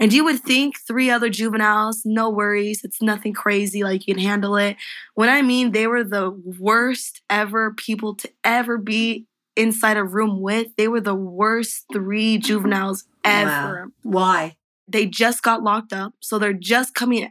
[0.00, 4.22] And you would think three other juveniles, no worries, it's nothing crazy, like you can
[4.22, 4.76] handle it.
[5.14, 10.40] When I mean they were the worst ever people to ever be inside a room
[10.40, 13.84] with, they were the worst three juveniles ever.
[13.84, 13.90] Wow.
[14.02, 14.56] Why?
[14.88, 17.30] They just got locked up, so they're just coming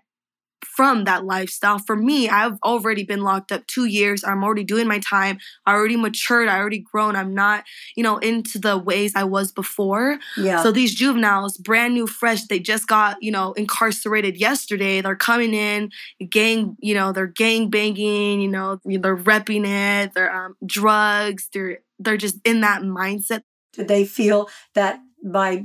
[0.66, 1.80] from that lifestyle.
[1.80, 4.24] For me, I've already been locked up two years.
[4.24, 5.40] I'm already doing my time.
[5.66, 6.48] I already matured.
[6.48, 7.16] I already grown.
[7.16, 7.64] I'm not,
[7.96, 10.20] you know, into the ways I was before.
[10.38, 10.64] Yeah.
[10.64, 15.02] So these juveniles, brand new, fresh, they just got, you know, incarcerated yesterday.
[15.02, 15.92] They're coming in,
[16.30, 21.80] gang, you know, they're gang banging, you know, they're repping it, they're um, drugs, they're
[22.00, 23.44] they're just in that mindset.
[23.74, 25.64] Did they feel that by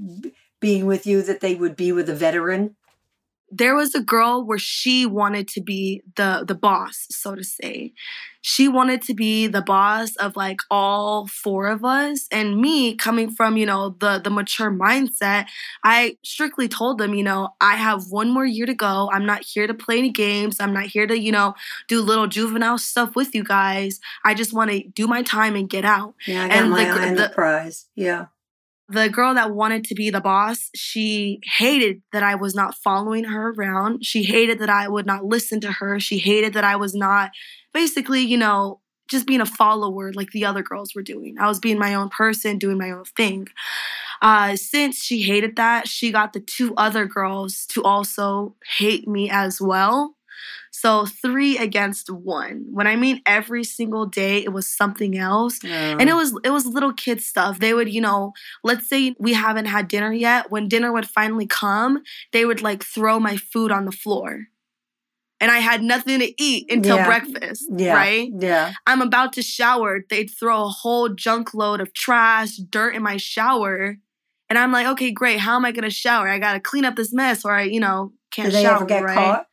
[0.60, 2.76] being with you that they would be with a veteran?
[3.56, 7.92] There was a girl where she wanted to be the the boss so to say.
[8.46, 12.26] She wanted to be the boss of like all four of us.
[12.30, 15.46] And me coming from you know the the mature mindset
[15.82, 19.08] i strictly told them you know i have one more year to go.
[19.12, 20.56] I'm not here to play any games.
[20.60, 21.54] I'm not here to you know
[21.88, 24.00] do little juvenile stuff with you guys.
[24.24, 26.14] I just want to do my time and get out.
[26.26, 28.26] Yeah I got and my the, eye on the, the prize yeah
[28.88, 33.24] the girl that wanted to be the boss, she hated that I was not following
[33.24, 34.04] her around.
[34.04, 35.98] She hated that I would not listen to her.
[35.98, 37.30] She hated that I was not
[37.72, 41.36] basically, you know, just being a follower like the other girls were doing.
[41.38, 43.48] I was being my own person, doing my own thing.
[44.22, 49.30] Uh, since she hated that, she got the two other girls to also hate me
[49.30, 50.13] as well.
[50.84, 52.66] So three against one.
[52.70, 55.64] When I mean every single day, it was something else.
[55.64, 55.96] Yeah.
[55.98, 57.58] And it was it was little kid stuff.
[57.58, 60.50] They would, you know, let's say we haven't had dinner yet.
[60.50, 62.02] When dinner would finally come,
[62.34, 64.48] they would like throw my food on the floor.
[65.40, 67.06] And I had nothing to eat until yeah.
[67.06, 67.64] breakfast.
[67.74, 67.94] Yeah.
[67.94, 68.28] Right?
[68.38, 68.74] Yeah.
[68.86, 70.04] I'm about to shower.
[70.10, 73.96] They'd throw a whole junk load of trash, dirt in my shower.
[74.50, 75.40] And I'm like, okay, great.
[75.40, 76.28] How am I gonna shower?
[76.28, 78.76] I gotta clean up this mess, or I, you know, can't Did they shower.
[78.76, 79.14] Ever get right?
[79.14, 79.46] caught?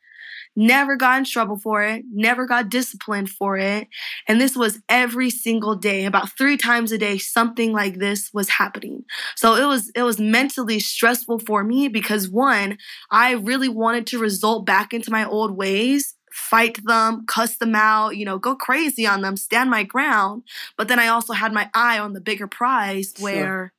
[0.54, 3.88] Never got in trouble for it, never got disciplined for it.
[4.28, 8.48] And this was every single day, about three times a day, something like this was
[8.48, 9.04] happening.
[9.36, 12.78] So it was it was mentally stressful for me because one,
[13.10, 18.16] I really wanted to result back into my old ways fight them, cuss them out,
[18.16, 20.42] you know, go crazy on them, stand my ground.
[20.76, 23.72] But then I also had my eye on the bigger prize where sure.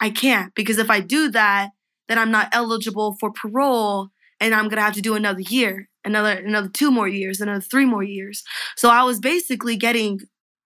[0.00, 1.70] I can't because if I do that,
[2.08, 4.08] then I'm not eligible for parole
[4.40, 7.60] and I'm going to have to do another year another another two more years, another
[7.60, 8.44] three more years.
[8.76, 10.20] So I was basically getting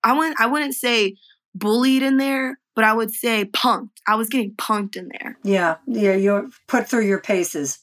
[0.04, 1.16] I wouldn't I wouldn't say
[1.54, 3.90] bullied in there, but I would say punked.
[4.06, 5.38] I was getting punked in there.
[5.42, 7.80] Yeah, yeah, you're put through your paces.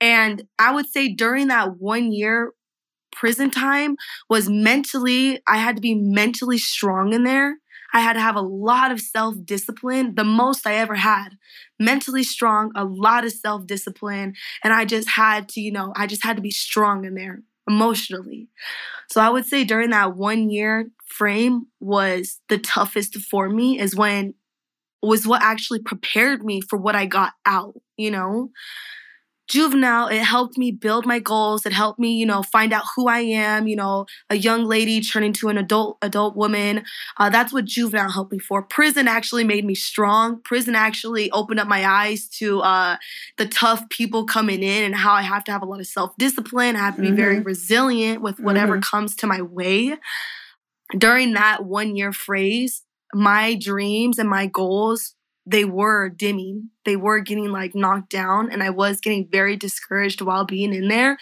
[0.00, 2.52] And I would say during that one year
[3.12, 3.96] prison time
[4.28, 7.56] was mentally I had to be mentally strong in there
[7.94, 11.38] I had to have a lot of self discipline, the most I ever had.
[11.78, 14.34] Mentally strong, a lot of self discipline.
[14.64, 17.42] And I just had to, you know, I just had to be strong in there
[17.68, 18.48] emotionally.
[19.10, 23.94] So I would say during that one year frame was the toughest for me, is
[23.94, 24.34] when
[25.02, 28.50] was what actually prepared me for what I got out, you know?
[29.46, 33.08] Juvenile it helped me build my goals it helped me you know find out who
[33.08, 36.82] i am you know a young lady turning to an adult adult woman
[37.18, 41.60] uh, that's what juvenile helped me for prison actually made me strong prison actually opened
[41.60, 42.96] up my eyes to uh,
[43.36, 46.76] the tough people coming in and how i have to have a lot of self-discipline
[46.76, 47.16] i have to be mm-hmm.
[47.16, 48.96] very resilient with whatever mm-hmm.
[48.96, 49.96] comes to my way
[50.96, 55.13] during that one year phrase my dreams and my goals
[55.46, 56.70] they were dimming.
[56.86, 58.50] They were getting like knocked down.
[58.50, 61.18] And I was getting very discouraged while being in there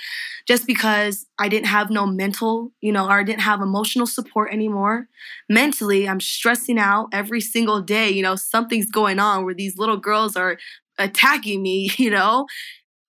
[0.47, 4.53] just because I didn't have no mental, you know, or I didn't have emotional support
[4.53, 5.09] anymore.
[5.49, 8.11] Mentally, I'm stressing out every single day.
[8.11, 10.59] You know, something's going on where these little girls are
[10.99, 12.47] attacking me, you know?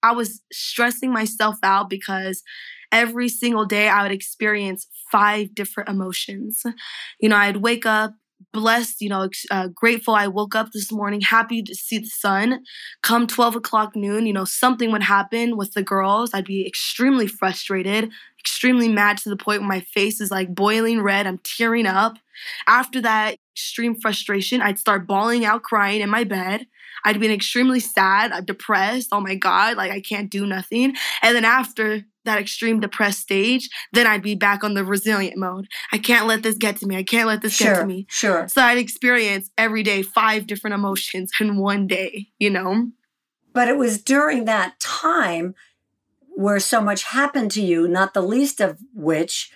[0.02, 2.44] I was stressing myself out because
[2.92, 6.64] every single day I would experience five different emotions.
[7.20, 8.14] You know, I'd wake up
[8.52, 10.16] blessed, you know, uh, grateful.
[10.16, 12.64] I woke up this morning happy to see the sun.
[13.02, 16.32] Come 12 o'clock noon, you know, something would happen with the girls.
[16.34, 21.02] I'd be extremely frustrated, extremely mad to the point where my face is like boiling
[21.02, 21.28] red.
[21.28, 22.18] I'm tearing up.
[22.68, 26.66] After that extreme frustration, I'd start bawling out, crying in my bed.
[27.06, 29.10] I'd been extremely sad, I'm depressed.
[29.12, 30.96] Oh my God, like I can't do nothing.
[31.22, 35.68] And then after that extreme depressed stage, then I'd be back on the resilient mode.
[35.92, 36.96] I can't let this get to me.
[36.98, 38.06] I can't let this sure, get to me.
[38.10, 38.48] Sure.
[38.48, 42.88] So I'd experience every day five different emotions in one day, you know?
[43.54, 45.54] But it was during that time
[46.36, 49.52] where so much happened to you, not the least of which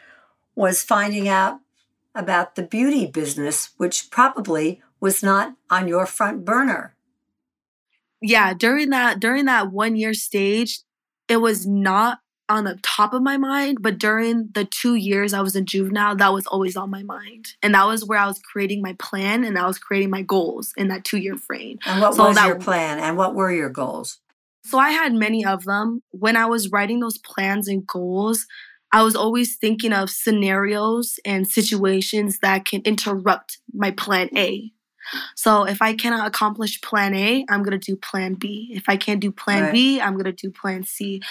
[0.56, 1.60] was finding out
[2.14, 6.96] about the beauty business, which probably was not on your front burner.
[8.22, 10.80] Yeah, during that during that 1 year stage,
[11.28, 15.42] it was not on the top of my mind, but during the 2 years I
[15.42, 17.50] was in juvenile, that was always on my mind.
[17.62, 20.74] And that was where I was creating my plan and I was creating my goals
[20.78, 21.80] in that 2 year frame.
[21.86, 24.20] And what so was that, your plan and what were your goals?
[24.64, 26.04] So I had many of them.
[26.12, 28.46] When I was writing those plans and goals,
[28.94, 34.72] I was always thinking of scenarios and situations that can interrupt my plan A.
[35.36, 38.72] So if I cannot accomplish plan A, I'm going to do plan B.
[38.74, 39.74] If I can't do plan right.
[39.74, 41.22] B, I'm going to do plan C.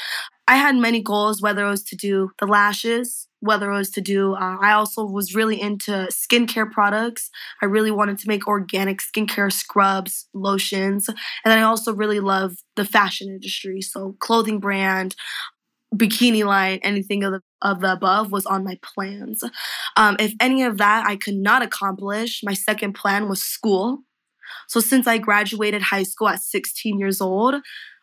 [0.48, 4.00] I had many goals, whether it was to do the lashes, whether it was to
[4.00, 7.30] do, uh, I also was really into skincare products.
[7.61, 11.09] I really wanted to make organic skincare scrubs, lotions.
[11.09, 13.80] And then I also really love the fashion industry.
[13.80, 15.16] So, clothing brand,
[15.94, 19.42] bikini line, anything of the, of the above was on my plans.
[19.96, 24.00] Um, if any of that I could not accomplish, my second plan was school.
[24.68, 27.56] So since I graduated high school at 16 years old,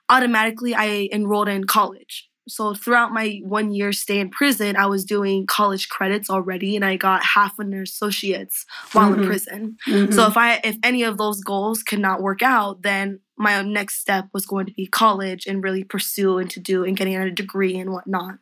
[0.09, 5.05] automatically I enrolled in college so throughout my one year stay in prison, I was
[5.05, 9.21] doing college credits already, and I got half an associates while mm-hmm.
[9.21, 9.77] in prison.
[9.87, 10.11] Mm-hmm.
[10.11, 13.99] So if I if any of those goals could not work out, then my next
[13.99, 17.31] step was going to be college and really pursue and to do and getting a
[17.31, 18.35] degree and whatnot.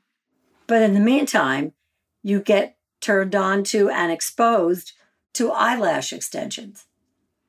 [0.67, 1.73] But in the meantime,
[2.23, 4.93] you get turned on to and exposed
[5.33, 6.85] to eyelash extensions.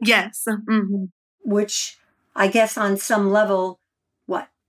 [0.00, 0.44] Yes.
[0.48, 1.04] Mm-hmm.
[1.44, 1.98] Which
[2.34, 3.80] I guess on some level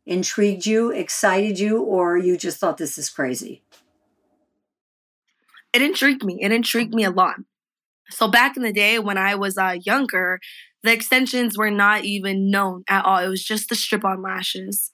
[0.06, 3.63] intrigued you, excited you, or you just thought this is crazy?
[5.74, 6.38] It intrigued me.
[6.42, 7.38] It intrigued me a lot.
[8.10, 10.39] So back in the day when I was uh, younger,
[10.84, 13.18] the extensions were not even known at all.
[13.18, 14.92] It was just the strip-on lashes.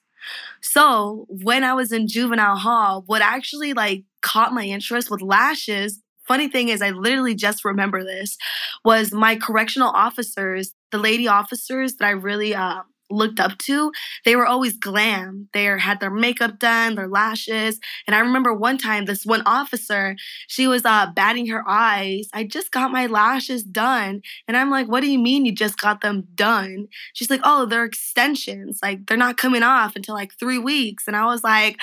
[0.62, 6.00] So when I was in juvenile hall, what actually like caught my interest with lashes
[6.30, 8.36] funny thing is i literally just remember this
[8.84, 13.92] was my correctional officers the lady officers that i really uh, looked up to,
[14.24, 15.48] they were always glam.
[15.52, 17.80] They had their makeup done, their lashes.
[18.06, 22.28] And I remember one time, this one officer, she was uh, batting her eyes.
[22.32, 24.22] I just got my lashes done.
[24.46, 26.86] And I'm like, what do you mean you just got them done?
[27.14, 28.78] She's like, oh, they're extensions.
[28.82, 31.06] Like, they're not coming off until like three weeks.
[31.06, 31.76] And I was like,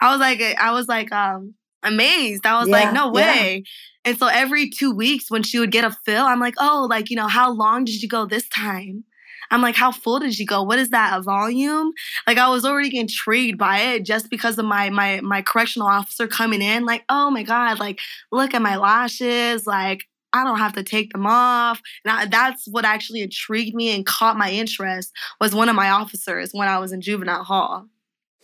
[0.00, 2.46] I was like, I was like, um, amazed.
[2.46, 3.64] I was yeah, like, no way.
[3.64, 4.10] Yeah.
[4.10, 7.10] And so every two weeks when she would get a fill, I'm like, oh, like,
[7.10, 9.04] you know, how long did you go this time?
[9.50, 10.62] I'm like, how full did you go?
[10.62, 11.18] What is that?
[11.18, 11.92] A volume?
[12.26, 16.26] Like I was already intrigued by it just because of my my my correctional officer
[16.26, 20.74] coming in, like, oh my God, like look at my lashes, like I don't have
[20.74, 21.80] to take them off.
[22.04, 26.50] And that's what actually intrigued me and caught my interest was one of my officers
[26.52, 27.86] when I was in juvenile hall.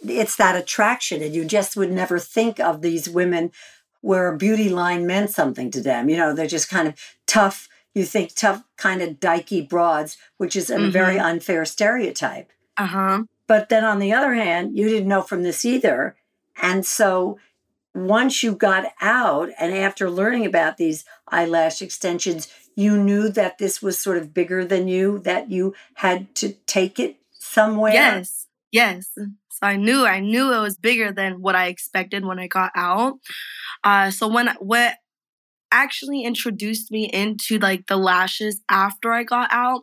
[0.07, 3.53] It's that attraction, and you just would never think of these women
[4.03, 6.11] where a beauty line meant something to them.
[6.11, 6.95] You know, they're just kind of
[7.27, 10.91] tough you think tough, kind of dykey broads, which is a mm-hmm.
[10.91, 12.51] very unfair stereotype.
[12.77, 13.23] Uh huh.
[13.47, 16.17] But then on the other hand, you didn't know from this either.
[16.61, 17.39] And so
[17.95, 23.81] once you got out and after learning about these eyelash extensions, you knew that this
[23.81, 27.93] was sort of bigger than you, that you had to take it somewhere.
[27.93, 28.47] Yes.
[28.73, 29.11] Yes.
[29.15, 29.29] So
[29.63, 33.21] I knew I knew it was bigger than what I expected when I got out.
[33.85, 34.97] Uh, so when what
[35.75, 39.83] actually introduced me into like the lashes after I got out.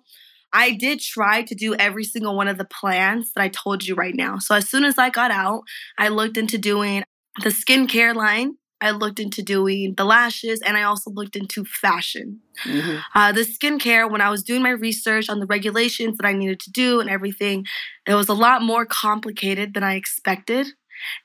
[0.53, 3.95] I did try to do every single one of the plans that I told you
[3.95, 4.37] right now.
[4.39, 5.63] So as soon as I got out,
[5.97, 7.03] I looked into doing
[7.43, 8.55] the skincare line.
[8.81, 12.39] I looked into doing the lashes and I also looked into fashion.
[12.65, 12.97] Mm-hmm.
[13.13, 16.59] Uh, the skincare, when I was doing my research on the regulations that I needed
[16.61, 17.65] to do and everything,
[18.07, 20.67] it was a lot more complicated than I expected.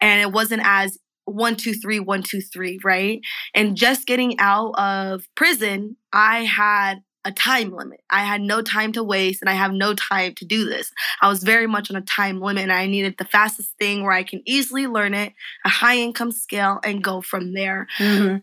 [0.00, 3.20] And it wasn't as one, two, three, one, two, three, right?
[3.54, 8.00] And just getting out of prison, I had a time limit.
[8.08, 10.92] I had no time to waste and I have no time to do this.
[11.20, 14.12] I was very much on a time limit and I needed the fastest thing where
[14.12, 15.32] I can easily learn it,
[15.64, 17.88] a high income scale, and go from there.
[17.98, 18.36] Mm-hmm.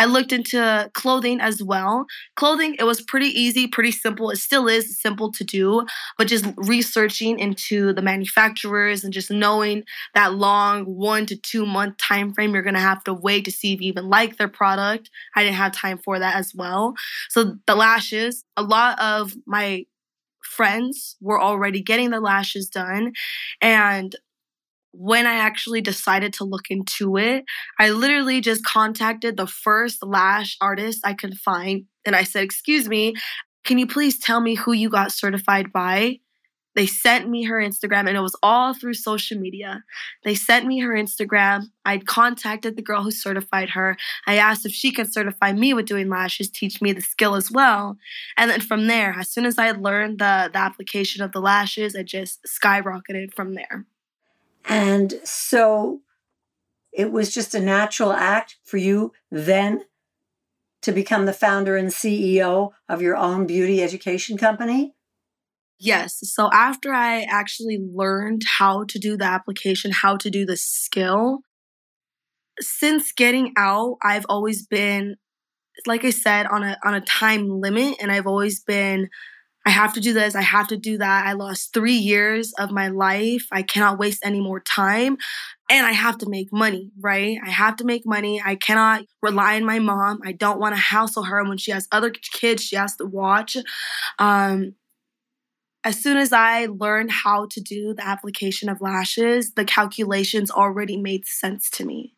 [0.00, 2.06] I looked into clothing as well.
[2.34, 4.30] Clothing, it was pretty easy, pretty simple.
[4.30, 5.84] It still is simple to do,
[6.16, 9.84] but just researching into the manufacturers and just knowing
[10.14, 13.74] that long one to two month time frame you're gonna have to wait to see
[13.74, 15.10] if you even like their product.
[15.36, 16.94] I didn't have time for that as well.
[17.28, 19.84] So the lashes, a lot of my
[20.42, 23.12] friends were already getting the lashes done
[23.60, 24.16] and
[24.92, 27.44] when I actually decided to look into it,
[27.78, 31.84] I literally just contacted the first lash artist I could find.
[32.04, 33.14] And I said, Excuse me,
[33.64, 36.18] can you please tell me who you got certified by?
[36.76, 39.82] They sent me her Instagram, and it was all through social media.
[40.22, 41.64] They sent me her Instagram.
[41.84, 43.96] I contacted the girl who certified her.
[44.26, 47.50] I asked if she could certify me with doing lashes, teach me the skill as
[47.50, 47.98] well.
[48.36, 51.96] And then from there, as soon as I learned the, the application of the lashes,
[51.96, 53.84] it just skyrocketed from there.
[54.64, 56.00] And so
[56.92, 59.82] it was just a natural act for you then
[60.82, 64.94] to become the founder and CEO of your own beauty education company?
[65.78, 66.18] Yes.
[66.22, 71.40] So after I actually learned how to do the application, how to do the skill,
[72.60, 75.16] since getting out, I've always been
[75.86, 79.08] like I said on a on a time limit and I've always been
[79.66, 81.26] I have to do this, I have to do that.
[81.26, 83.46] I lost three years of my life.
[83.52, 85.18] I cannot waste any more time.
[85.70, 87.38] And I have to make money, right?
[87.44, 88.42] I have to make money.
[88.44, 90.20] I cannot rely on my mom.
[90.24, 93.56] I don't want to hassle her when she has other kids she has to watch.
[94.18, 94.74] Um,
[95.84, 100.96] as soon as I learned how to do the application of lashes, the calculations already
[100.96, 102.14] made sense to me.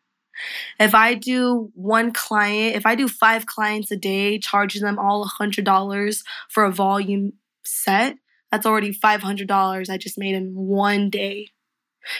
[0.79, 5.29] If I do one client, if I do five clients a day, charging them all
[5.39, 8.17] $100 for a volume set,
[8.51, 11.47] that's already $500 I just made in one day.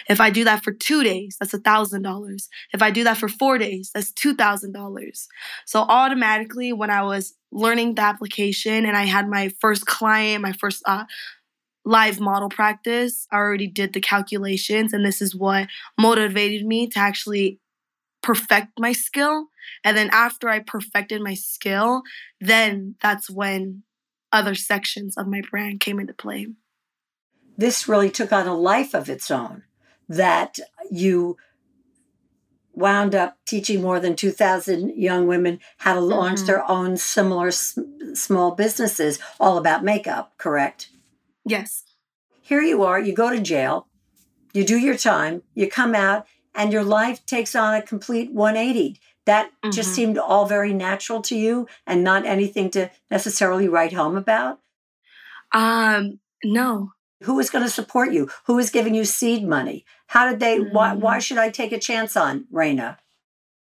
[0.09, 2.47] If I do that for two days, that's $1,000.
[2.74, 5.28] If I do that for four days, that's $2,000.
[5.66, 10.53] So automatically, when I was learning the application and I had my first client, my
[10.53, 11.03] first uh,
[11.86, 15.68] live model practice, I already did the calculations, and this is what
[15.99, 17.59] motivated me to actually
[18.24, 19.47] perfect my skill.
[19.84, 22.01] And then after I perfected my skill,
[22.41, 23.84] then that's when
[24.32, 26.47] other sections of my brand came into play.
[27.55, 29.63] This really took on a life of its own
[30.09, 30.57] that
[30.89, 31.38] you
[32.74, 36.47] wound up teaching more than 2,000 young women how to launch mm-hmm.
[36.47, 37.78] their own similar s-
[38.15, 40.89] small businesses, all about makeup, correct?
[41.45, 41.84] Yes.
[42.41, 43.88] Here you are, you go to jail,
[44.53, 46.26] you do your time, you come out,
[46.56, 48.99] and your life takes on a complete 180.
[49.26, 49.72] That mm-hmm.
[49.72, 54.60] just seemed all very natural to you and not anything to necessarily write home about?
[55.54, 56.91] Um, no.
[57.24, 58.30] Who is going to support you?
[58.47, 59.86] Who is giving you seed money?
[60.08, 60.76] How did they mm-hmm.
[60.76, 61.22] why why mm.
[61.22, 62.97] should I take a chance on Raena?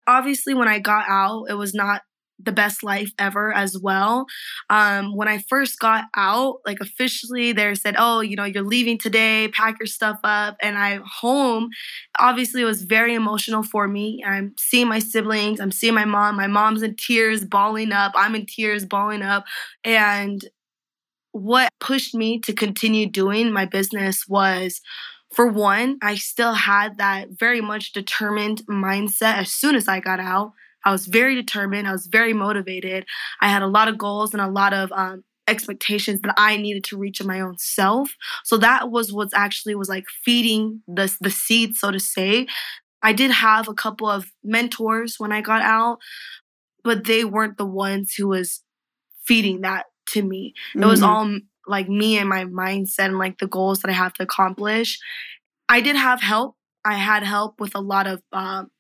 [0.07, 2.03] Obviously when I got out, it was not
[2.39, 4.27] the best life ever as well.
[4.71, 8.99] Um, when I first got out, like officially, they said, "Oh, you know, you're leaving
[8.99, 9.49] today.
[9.49, 11.71] Pack your stuff up." And I'm home.
[12.19, 14.23] Obviously, it was very emotional for me.
[14.27, 15.61] I'm seeing my siblings.
[15.61, 16.37] I'm seeing my mom.
[16.37, 18.13] My mom's in tears, bawling up.
[18.15, 19.45] I'm in tears, bawling up.
[19.85, 20.45] And
[21.33, 24.81] what pushed me to continue doing my business was
[25.35, 30.21] for one, I still had that very much determined mindset as soon as I got
[30.21, 30.53] out.
[30.87, 31.89] I was very determined.
[31.89, 33.05] I was very motivated.
[33.41, 36.85] I had a lot of goals and a lot of um, expectations that I needed
[36.85, 38.15] to reach in my own self.
[38.45, 42.47] So that was what's actually was like feeding the the seed, so to say.
[43.03, 45.99] I did have a couple of mentors when I got out,
[46.83, 48.63] but they weren't the ones who was
[49.25, 50.55] feeding that to me.
[50.75, 50.89] It mm-hmm.
[50.89, 54.23] was all like me and my mindset and like the goals that I have to
[54.23, 54.99] accomplish.
[55.69, 56.55] I did have help.
[56.85, 58.71] I had help with a lot of um,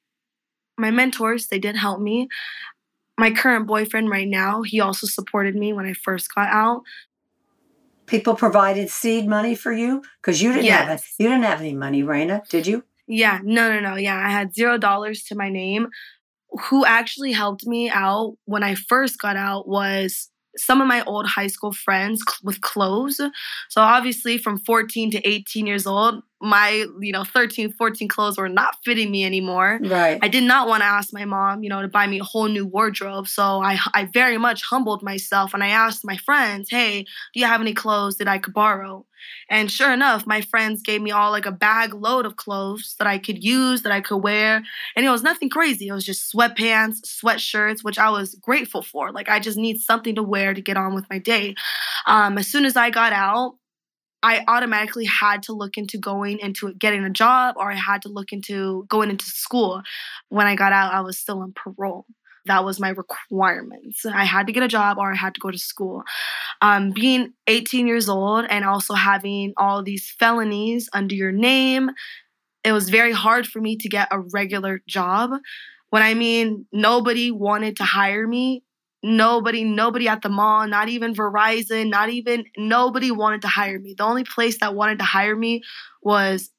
[0.78, 2.28] my mentors, they did help me.
[3.18, 6.82] My current boyfriend right now, he also supported me when I first got out.
[8.06, 10.86] People provided seed money for you because you didn't yes.
[10.86, 12.84] have you didn't have any money, Raena, did you?
[13.08, 13.96] Yeah, no, no, no.
[13.96, 15.88] Yeah, I had zero dollars to my name.
[16.68, 21.26] Who actually helped me out when I first got out was some of my old
[21.26, 23.20] high school friends with clothes.
[23.68, 28.48] So obviously, from 14 to 18 years old, my you know 13 14 clothes were
[28.48, 29.80] not fitting me anymore.
[29.82, 30.18] Right.
[30.20, 32.48] I did not want to ask my mom you know to buy me a whole
[32.48, 33.26] new wardrobe.
[33.26, 37.46] So i i very much humbled myself and i asked my friends hey do you
[37.46, 39.06] have any clothes that i could borrow?
[39.48, 43.06] And sure enough my friends gave me all like a bag load of clothes that
[43.06, 44.62] i could use that i could wear.
[44.94, 45.88] And it was nothing crazy.
[45.88, 49.10] It was just sweatpants sweatshirts which i was grateful for.
[49.10, 51.54] Like i just need something to wear to get on with my day.
[52.06, 53.54] Um, as soon as i got out
[54.26, 58.08] I automatically had to look into going into getting a job or I had to
[58.08, 59.82] look into going into school.
[60.30, 62.06] When I got out, I was still on parole.
[62.46, 64.04] That was my requirements.
[64.04, 66.02] I had to get a job or I had to go to school.
[66.60, 71.90] Um, being 18 years old and also having all these felonies under your name,
[72.64, 75.30] it was very hard for me to get a regular job.
[75.90, 78.64] When I mean nobody wanted to hire me,
[79.06, 83.94] nobody nobody at the mall not even verizon not even nobody wanted to hire me.
[83.96, 85.62] The only place that wanted to hire me
[86.02, 86.50] was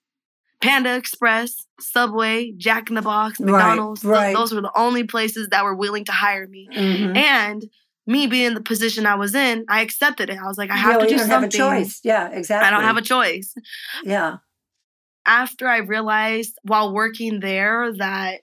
[0.62, 4.04] panda express subway jack in the box mcdonald's.
[4.04, 4.36] Right, right.
[4.36, 6.70] those were the only places that were willing to hire me.
[6.74, 7.18] Mm-hmm.
[7.18, 7.66] and
[8.06, 10.38] me being the position i was in i accepted it.
[10.40, 12.00] I was like i have yeah, to do you don't something have a choice.
[12.04, 13.54] Yeah exactly i don't have a choice.
[14.06, 14.38] Yeah.
[15.26, 18.40] After i realized while working there that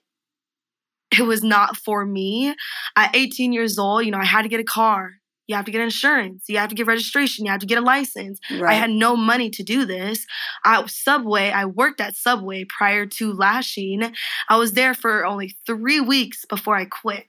[1.19, 2.55] it was not for me.
[2.95, 5.13] At 18 years old, you know, I had to get a car.
[5.47, 6.45] You have to get insurance.
[6.47, 7.45] You have to get registration.
[7.45, 8.39] You have to get a license.
[8.51, 8.71] right.
[8.71, 10.25] I had no money to do this.
[10.65, 14.11] At Subway, I worked at Subway prior to lashing.
[14.49, 17.27] I was there for only three weeks before I quit.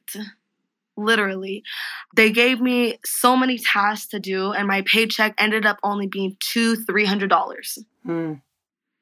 [0.96, 1.62] Literally.
[2.14, 6.38] They gave me so many tasks to do, and my paycheck ended up only being
[6.40, 7.78] two, three hundred dollars.
[8.06, 8.40] Mm.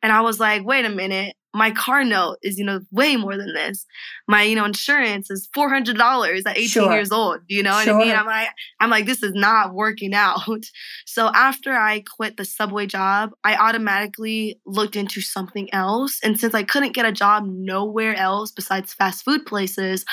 [0.02, 3.36] And I was like, wait a minute, my car note is, you know, way more
[3.36, 3.86] than this.
[4.26, 6.92] My, you know, insurance is four hundred dollars at 18 Sure.
[6.92, 7.40] years old.
[7.48, 7.94] You know Sure.
[7.96, 8.16] what I mean?
[8.16, 8.48] I'm like,
[8.80, 10.40] I'm like, this is not working out.
[11.06, 16.18] So after I quit the subway job, I automatically looked into something else.
[16.24, 20.04] And since I couldn't get a job nowhere else besides fast food places,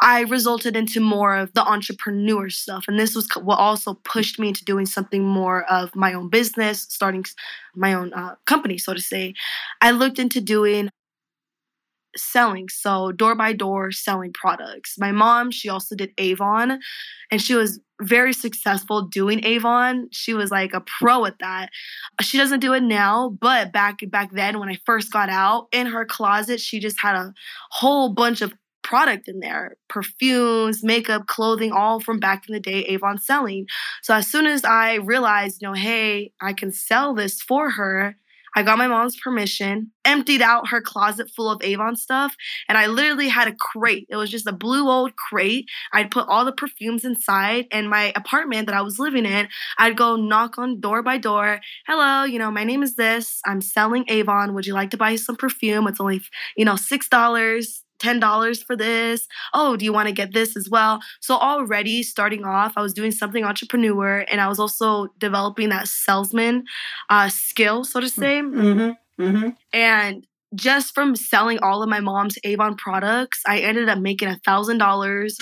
[0.00, 2.84] I resulted into more of the entrepreneur stuff.
[2.86, 6.82] And this was what also pushed me into doing something more of my own business,
[6.82, 7.24] starting
[7.74, 9.34] my own uh, company, so to say.
[9.80, 10.90] I looked into doing
[12.16, 14.96] selling, so door by door selling products.
[14.98, 16.80] My mom, she also did Avon,
[17.30, 20.08] and she was very successful doing Avon.
[20.12, 21.70] She was like a pro at that.
[22.20, 25.86] She doesn't do it now, but back back then when I first got out, in
[25.86, 27.32] her closet, she just had a
[27.70, 28.52] whole bunch of
[28.86, 33.66] product in there perfumes, makeup, clothing, all from back in the day Avon selling.
[34.02, 38.16] So as soon as I realized, you know, hey, I can sell this for her,
[38.56, 42.34] I got my mom's permission, emptied out her closet full of Avon stuff,
[42.70, 44.06] and I literally had a crate.
[44.08, 45.66] It was just a blue old crate.
[45.92, 49.98] I'd put all the perfumes inside, and my apartment that I was living in, I'd
[49.98, 51.60] go knock on door by door.
[51.86, 53.40] Hello, you know, my name is this.
[53.44, 54.54] I'm selling Avon.
[54.54, 55.86] Would you like to buy some perfume?
[55.86, 56.22] It's only,
[56.56, 57.82] you know, $6.
[57.98, 59.26] $10 for this.
[59.54, 61.00] Oh, do you want to get this as well?
[61.20, 65.88] So, already starting off, I was doing something entrepreneur and I was also developing that
[65.88, 66.64] salesman
[67.10, 68.40] uh, skill, so to say.
[68.40, 69.22] Mm-hmm.
[69.22, 69.48] Mm-hmm.
[69.72, 74.38] And just from selling all of my mom's Avon products, I ended up making a
[74.44, 75.36] thousand dollars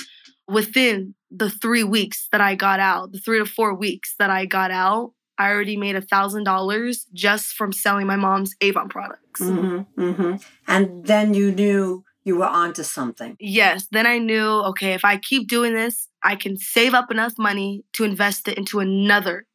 [0.48, 4.46] within the three weeks that I got out, the three to four weeks that I
[4.46, 5.12] got out.
[5.36, 9.40] I already made a thousand dollars just from selling my mom's Avon products.
[9.40, 10.00] Mm-hmm.
[10.00, 10.36] Mm-hmm.
[10.68, 13.36] And then you knew you were onto something.
[13.38, 17.34] Yes, then I knew okay, if I keep doing this, I can save up enough
[17.38, 19.46] money to invest it into another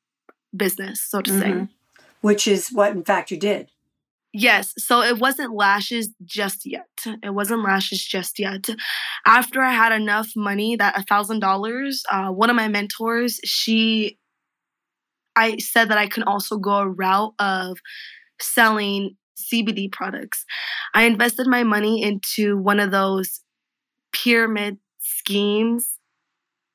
[0.55, 1.51] business, so to say.
[1.51, 1.69] Mhm.
[2.21, 3.71] Which is what, in fact, you did.
[4.31, 6.85] Yes, so it wasn't lashes just yet.
[7.23, 8.69] It wasn't lashes just yet.
[9.25, 14.19] After I had enough money, that a thousand dollars, uh, one of my mentors, she,
[15.35, 17.79] I said that I can also go a route of
[18.39, 20.45] selling CBD products.
[20.93, 23.41] I invested my money into one of those
[24.11, 25.97] pyramid schemes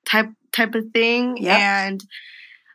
[0.07, 1.61] type type of thing, Yep.
[1.61, 2.05] and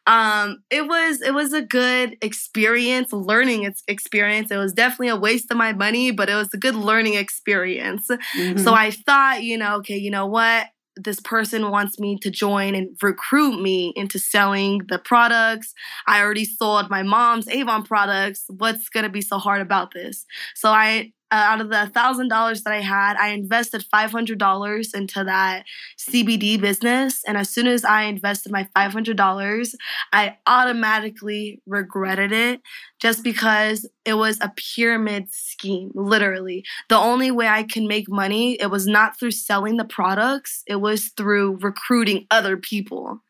[0.08, 5.52] um it was it was a good experience learning experience it was definitely a waste
[5.52, 8.64] of my money but it was a good learning experience Mhm.
[8.64, 10.68] so i thought you know okay you know what
[11.04, 15.74] this person wants me to join and recruit me into selling the products.
[16.08, 18.46] I already sold my mom's avon products.
[18.48, 20.26] What's going to be so hard about this?
[20.56, 25.24] So i uh, out of the thousand dollars that i had i invested $500 into
[25.24, 25.66] that
[25.98, 29.76] cbd business and as soon as i invested my $500
[30.12, 32.62] I automatically regretted it
[33.00, 36.64] just because it was a pyramid scheme, literally.
[36.90, 40.78] The only way I can make money, it was not through selling the products, it
[40.78, 43.22] was through recruiting other people.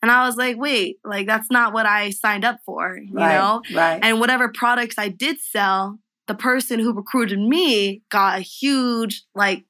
[0.00, 3.34] And I was like, wait, like that's not what I signed up for, you right,
[3.34, 3.62] know?
[3.74, 3.98] Right.
[4.00, 9.64] And whatever products I did sell, the person who recruited me got a huge, like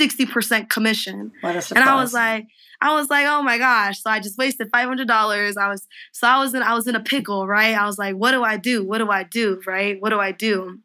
[0.00, 1.32] 60% commission.
[1.40, 1.82] What a surprise.
[1.82, 2.46] And I was like,
[2.80, 4.02] I was like, oh my gosh.
[4.02, 5.56] So I just wasted five hundred dollars.
[5.56, 7.76] I was so I was in I was in a pickle, right?
[7.76, 8.84] I was like, what do I do?
[8.84, 9.60] What do I do?
[9.66, 10.00] Right?
[10.00, 10.78] What do I do?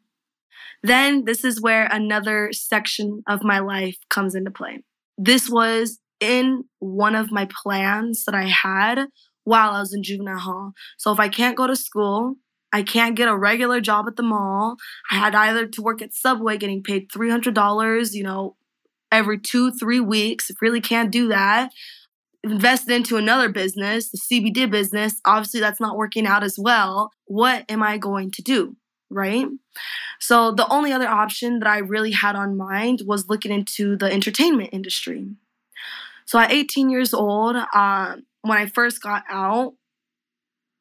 [0.82, 4.82] Then this is where another section of my life comes into play.
[5.16, 9.06] This was in one of my plans that I had
[9.44, 10.72] while I was in juvenile hall.
[10.98, 12.36] So if I can't go to school,
[12.74, 14.78] I can't get a regular job at the mall.
[15.08, 18.56] I had either to work at Subway getting paid $300, you know,
[19.12, 20.50] every two, three weeks.
[20.60, 21.70] Really can't do that.
[22.42, 25.20] Invested into another business, the CBD business.
[25.24, 27.12] Obviously, that's not working out as well.
[27.26, 28.76] What am I going to do?
[29.08, 29.46] Right?
[30.18, 34.10] So, the only other option that I really had on mind was looking into the
[34.10, 35.28] entertainment industry.
[36.24, 39.74] So, at 18 years old, um, when I first got out,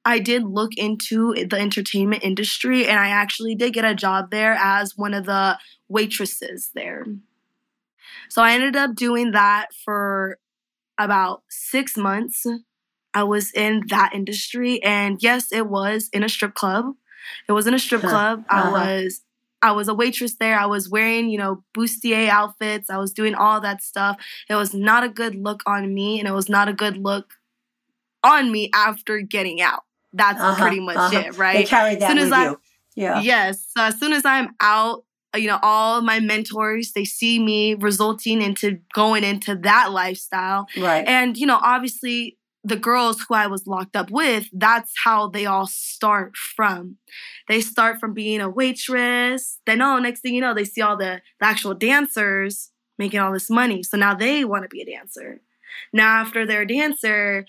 [0.06, 4.54] I did look into the entertainment industry and I actually did get a job there
[4.54, 7.06] as one of the waitresses there.
[8.30, 10.40] So I ended up doing that for
[10.98, 12.46] about six months.
[13.14, 16.96] I was in that industry, and yes, it was in a strip club.
[17.48, 18.44] It was in a strip club.
[18.50, 18.70] Uh-huh.
[18.70, 19.22] I was
[19.62, 20.60] I was a waitress there.
[20.60, 22.90] I was wearing, you know, bustier outfits.
[22.90, 24.18] I was doing all that stuff.
[24.50, 27.36] It was not a good look on me, and it was not a good look
[28.24, 29.84] on me after getting out.
[30.14, 31.20] That's uh-huh, pretty much uh-huh.
[31.20, 31.58] it, right?
[31.58, 32.60] They carried that as soon as I, you.
[32.96, 33.22] Yeah.
[33.22, 33.66] Yes.
[33.76, 35.04] So as soon as I'm out,
[35.36, 40.68] you know, all my mentors, they see me resulting into going into that lifestyle.
[40.78, 41.08] Right.
[41.08, 45.46] And, you know, obviously the girls who I was locked up with, that's how they
[45.46, 46.98] all start from.
[47.48, 49.60] They start from being a waitress.
[49.66, 53.34] Then, oh, next thing you know, they see all the, the actual dancers making all
[53.34, 53.82] this money.
[53.84, 55.42] So now they want to be a dancer.
[55.92, 57.46] Now, after they're a dancer,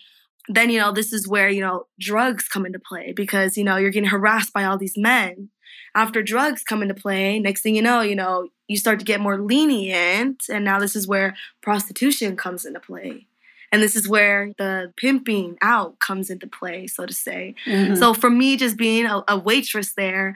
[0.48, 3.76] then, you know, this is where, you know, drugs come into play because, you know,
[3.76, 5.50] you're getting harassed by all these men
[5.94, 9.20] after drugs come into play, next thing you know, you know, you start to get
[9.20, 10.44] more lenient.
[10.50, 13.26] And now this is where prostitution comes into play.
[13.70, 17.54] And this is where the pimping out comes into play, so to say.
[17.66, 17.96] Mm-hmm.
[17.96, 20.34] So for me, just being a, a waitress there,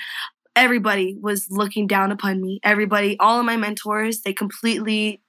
[0.57, 2.59] everybody was looking down upon me.
[2.65, 5.21] Everybody, all of my mentors, they completely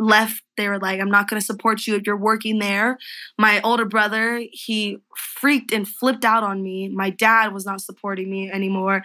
[0.00, 2.98] left they were like i'm not going to support you if you're working there
[3.38, 8.30] my older brother he freaked and flipped out on me my dad was not supporting
[8.30, 9.02] me anymore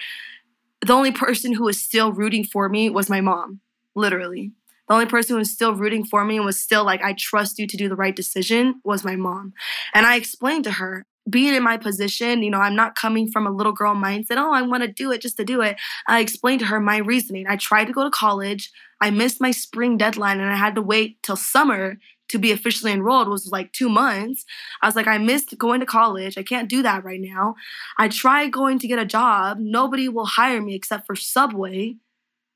[0.85, 3.59] the only person who was still rooting for me was my mom,
[3.95, 4.51] literally.
[4.87, 7.57] The only person who was still rooting for me and was still like, I trust
[7.57, 9.53] you to do the right decision was my mom.
[9.95, 13.47] And I explained to her, being in my position, you know, I'm not coming from
[13.47, 15.75] a little girl mindset, oh, I want to do it just to do it.
[16.07, 17.47] I explained to her my reasoning.
[17.47, 18.71] I tried to go to college.
[19.01, 21.97] I missed my spring deadline and I had to wait till summer
[22.29, 24.45] to be officially enrolled was like two months.
[24.81, 26.37] I was like, I missed going to college.
[26.37, 27.55] I can't do that right now.
[27.99, 29.57] I tried going to get a job.
[29.59, 31.97] Nobody will hire me except for Subway,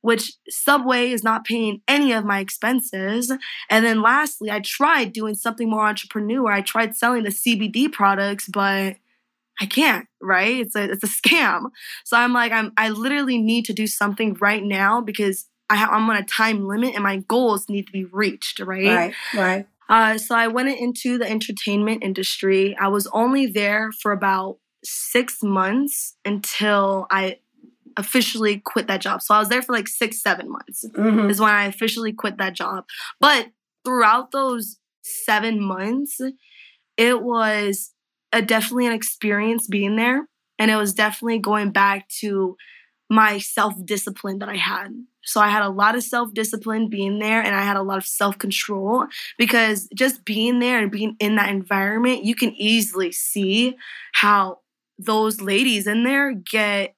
[0.02, 3.32] which Subway is not paying any of my expenses.
[3.70, 6.52] And then lastly, I tried doing something more entrepreneur.
[6.52, 8.96] I tried selling the CBD products, but
[9.62, 10.62] I can't, right?
[10.62, 11.66] It's a it's a scam.
[12.06, 15.90] So I'm like, I'm I literally need to do something right now because I ha-
[15.92, 18.86] I'm on a time limit and my goals need to be reached, right?
[18.86, 19.68] Right, right.
[19.90, 22.78] Uh, so I went into the entertainment industry.
[22.78, 27.40] I was only there for about six months until I
[27.98, 29.22] officially quit that job.
[29.22, 31.30] So I was there for like six, seven months mm-hmm.
[31.30, 32.86] is when I officially quit that job.
[33.20, 33.48] But
[33.84, 36.22] throughout those seven months,
[36.98, 37.92] it was
[38.32, 40.28] a, definitely an experience being there.
[40.60, 42.58] And it was definitely going back to
[43.10, 44.90] my self discipline that I had.
[45.24, 47.98] So I had a lot of self discipline being there and I had a lot
[47.98, 49.06] of self control
[49.38, 53.76] because just being there and being in that environment, you can easily see
[54.14, 54.60] how
[54.98, 56.96] those ladies in there get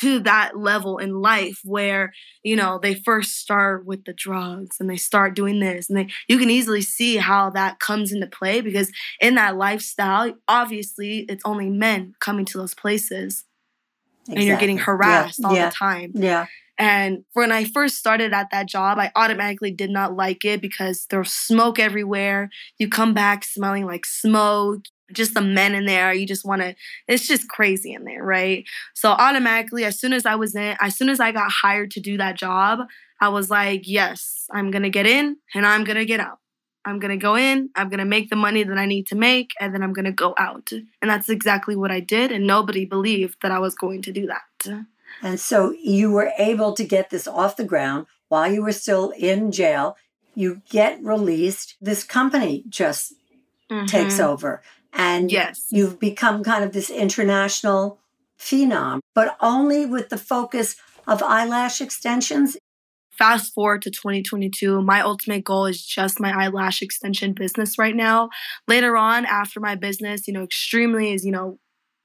[0.00, 2.12] to that level in life where
[2.42, 6.08] you know they first start with the drugs and they start doing this and they
[6.28, 11.42] you can easily see how that comes into play because in that lifestyle obviously it's
[11.44, 13.44] only men coming to those places
[14.22, 14.36] exactly.
[14.36, 15.48] and you're getting harassed yeah.
[15.48, 15.68] all yeah.
[15.68, 16.46] the time yeah
[16.78, 21.06] and when I first started at that job, I automatically did not like it because
[21.10, 22.50] there was smoke everywhere.
[22.78, 24.80] You come back smelling like smoke,
[25.12, 26.12] just the men in there.
[26.12, 26.74] You just want to,
[27.06, 28.64] it's just crazy in there, right?
[28.94, 32.00] So automatically, as soon as I was in, as soon as I got hired to
[32.00, 32.80] do that job,
[33.20, 36.38] I was like, yes, I'm going to get in and I'm going to get out.
[36.84, 39.14] I'm going to go in, I'm going to make the money that I need to
[39.14, 40.72] make, and then I'm going to go out.
[40.72, 42.32] And that's exactly what I did.
[42.32, 44.84] And nobody believed that I was going to do that.
[45.22, 49.10] And so you were able to get this off the ground while you were still
[49.10, 49.96] in jail.
[50.34, 51.76] You get released.
[51.80, 53.14] This company just
[53.70, 53.86] mm-hmm.
[53.86, 54.62] takes over.
[54.92, 55.66] And yes.
[55.70, 57.98] you've become kind of this international
[58.38, 60.76] phenom, but only with the focus
[61.06, 62.56] of eyelash extensions.
[63.18, 68.30] Fast forward to 2022, my ultimate goal is just my eyelash extension business right now.
[68.66, 71.58] Later on, after my business, you know, extremely is, you know,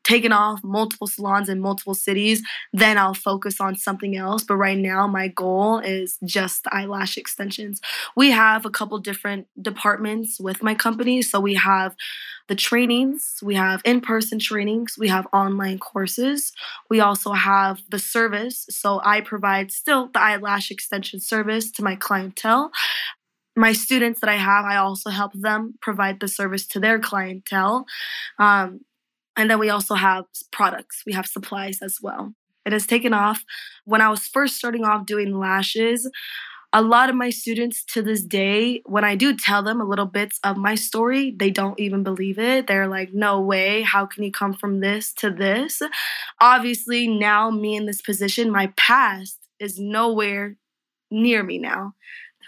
[0.08, 2.42] taken off multiple salons in multiple cities,
[2.72, 4.44] then I'll focus on something else.
[4.44, 7.82] But right now, my goal is just eyelash extensions.
[8.16, 11.22] We have a couple different departments with my company.
[11.22, 11.94] So we have
[12.48, 16.54] the trainings, we have in person trainings, we have online courses,
[16.90, 18.66] we also have the service.
[18.70, 22.72] So I provide still the eyelash extension service to my clientele
[23.58, 27.88] my students that I have, I also help them provide the service to their clientele.
[28.38, 28.82] Um,
[29.38, 32.34] and then we also have products, we have supplies as well.
[32.66, 33.44] It has taken off.
[33.86, 36.10] When I was first starting off doing lashes,
[36.74, 40.06] a lot of my students to this day, when I do tell them a little
[40.06, 42.68] bits of my story, they don't even believe it.
[42.68, 45.82] They're like, no way, how can you come from this to this?
[46.42, 50.58] Obviously, now me in this position, my past is nowhere
[51.10, 51.94] near me now.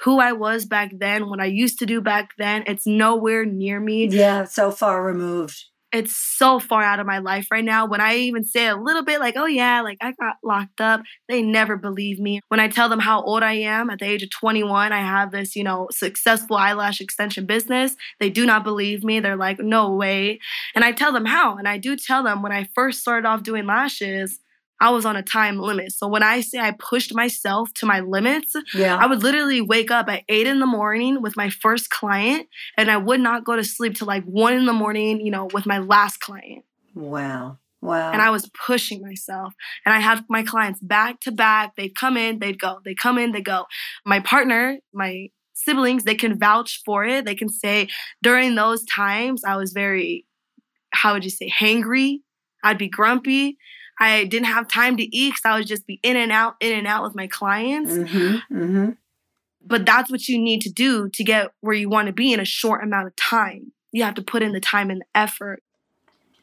[0.04, 3.80] Who I was back then, what I used to do back then, it's nowhere near
[3.80, 4.08] me.
[4.08, 7.86] Yeah, so far removed it's so far out of my life right now.
[7.86, 11.02] When I even say a little bit like, oh yeah, like I got locked up,
[11.28, 12.42] they never believe me.
[12.50, 15.32] When I tell them how old I am at the age of 21, I have
[15.32, 19.20] this, you know, successful eyelash extension business, they do not believe me.
[19.20, 20.40] They're like, no way.
[20.76, 21.58] And I tell them how.
[21.58, 24.40] And I do tell them when I first started off doing lashes,
[24.82, 25.92] I was on a time limit.
[25.92, 28.98] So when I say I pushed myself to my limits, yeah.
[28.98, 32.90] I would literally wake up at eight in the morning with my first client, and
[32.90, 35.66] I would not go to sleep till like one in the morning, you know, with
[35.66, 36.64] my last client.
[36.96, 37.58] Wow.
[37.82, 38.12] Wow.
[38.12, 39.54] And I was pushing myself.
[39.86, 41.76] And I had my clients back to back.
[41.76, 42.80] They'd come in, they'd go.
[42.84, 43.66] They come in, they go.
[44.06, 47.26] My partner, my siblings, they can vouch for it.
[47.26, 47.88] They can say
[48.22, 50.26] during those times, I was very,
[50.92, 52.18] how would you say, hangry.
[52.64, 53.58] I'd be grumpy.
[54.00, 56.78] I didn't have time to eat because I would just be in and out, in
[56.78, 57.92] and out with my clients.
[57.92, 58.90] Mm-hmm, mm-hmm.
[59.66, 62.40] But that's what you need to do to get where you want to be in
[62.40, 63.74] a short amount of time.
[63.92, 65.62] You have to put in the time and the effort.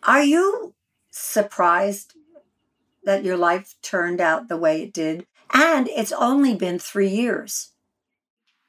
[0.02, 0.74] Are you
[1.10, 2.12] surprised
[3.04, 5.26] that your life turned out the way it did?
[5.54, 7.72] And it's only been three years.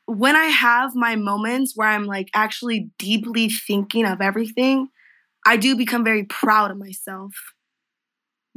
[0.06, 4.88] When I have my moments where I'm like actually deeply thinking of everything,
[5.46, 7.34] I do become very proud of myself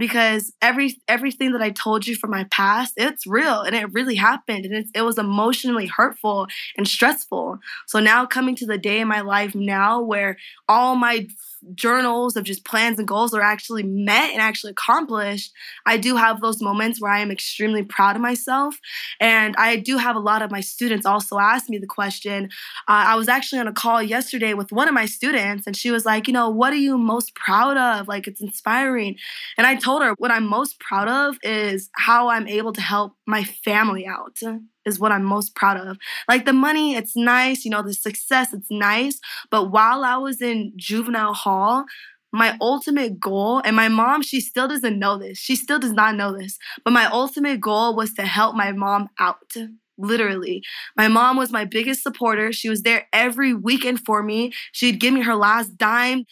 [0.00, 4.14] because every everything that I told you from my past, it's real and it really
[4.16, 6.46] happened and it was emotionally hurtful
[6.78, 7.58] and stressful.
[7.86, 10.38] So now coming to the day in my life now where
[10.68, 11.28] all my
[11.74, 15.52] journals of just plans and goals are actually met and actually accomplished,
[15.86, 18.78] I do have those moments where I am extremely proud of myself.
[19.20, 22.44] And I do have a lot of my students also ask me the question.
[22.88, 25.90] Uh, I was actually on a call yesterday with one of my students, and she
[25.90, 28.08] was like, You know, what are you most proud of?
[28.08, 29.16] Like, it's inspiring.
[29.58, 33.14] And I told her what I'm most proud of is how I'm able to help
[33.26, 34.38] my family out
[34.86, 35.98] is what I'm most proud of.
[36.28, 39.18] Like the money, it's nice, you know, the success, it's nice.
[39.50, 41.84] But while I was in juvenile hall,
[42.32, 45.38] my ultimate goal, and my mom, she still doesn't know this.
[45.38, 46.58] She still does not know this.
[46.84, 49.52] But my ultimate goal was to help my mom out.
[49.98, 50.62] Literally.
[50.96, 52.52] My mom was my biggest supporter.
[52.52, 54.52] She was there every weekend for me.
[54.72, 56.24] She'd give me her last dime.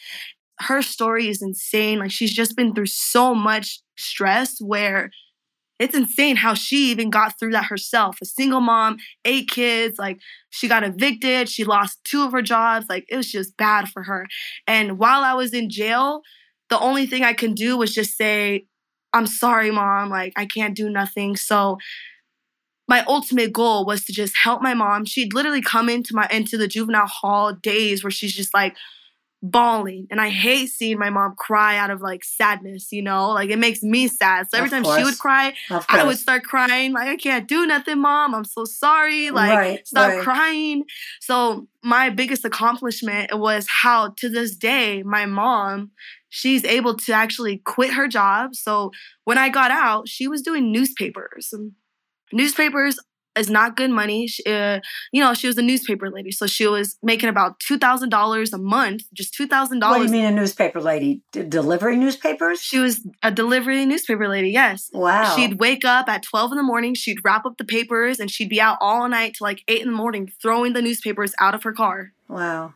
[0.60, 1.98] Her story is insane.
[1.98, 5.10] Like she's just been through so much stress where
[5.78, 8.18] it's insane how she even got through that herself.
[8.20, 10.18] A single mom, eight kids, like
[10.50, 14.02] she got evicted, she lost two of her jobs, like it was just bad for
[14.02, 14.26] her.
[14.66, 16.22] And while I was in jail,
[16.68, 18.66] the only thing I can do was just say,
[19.12, 21.36] I'm sorry, mom, like I can't do nothing.
[21.36, 21.78] So
[22.88, 25.04] my ultimate goal was to just help my mom.
[25.04, 28.74] She'd literally come into my into the juvenile hall days where she's just like,
[29.40, 33.30] bawling and i hate seeing my mom cry out of like sadness you know?
[33.30, 34.50] Like it makes me sad.
[34.50, 34.98] So every of time course.
[34.98, 35.54] she would cry
[35.88, 38.34] i would start crying like i can't do nothing mom.
[38.34, 39.30] I'm so sorry.
[39.30, 40.22] Like right, stop right.
[40.22, 40.84] crying.
[41.20, 45.92] So my biggest accomplishment was how to this day my mom
[46.28, 48.54] she's able to actually quit her job.
[48.54, 48.90] So
[49.24, 51.54] when i got out she was doing newspapers.
[52.32, 52.98] Newspapers
[53.38, 54.26] is not good money.
[54.26, 54.80] She, uh,
[55.12, 58.52] you know, she was a newspaper lady, so she was making about two thousand dollars
[58.52, 59.98] a month, just two thousand dollars.
[59.98, 61.22] What do you mean a newspaper lady?
[61.32, 62.60] D- delivering newspapers?
[62.60, 64.50] She was a delivery newspaper lady.
[64.50, 64.90] Yes.
[64.92, 65.34] Wow.
[65.36, 66.94] She'd wake up at twelve in the morning.
[66.94, 69.88] She'd wrap up the papers, and she'd be out all night to like eight in
[69.88, 72.12] the morning, throwing the newspapers out of her car.
[72.28, 72.74] Wow.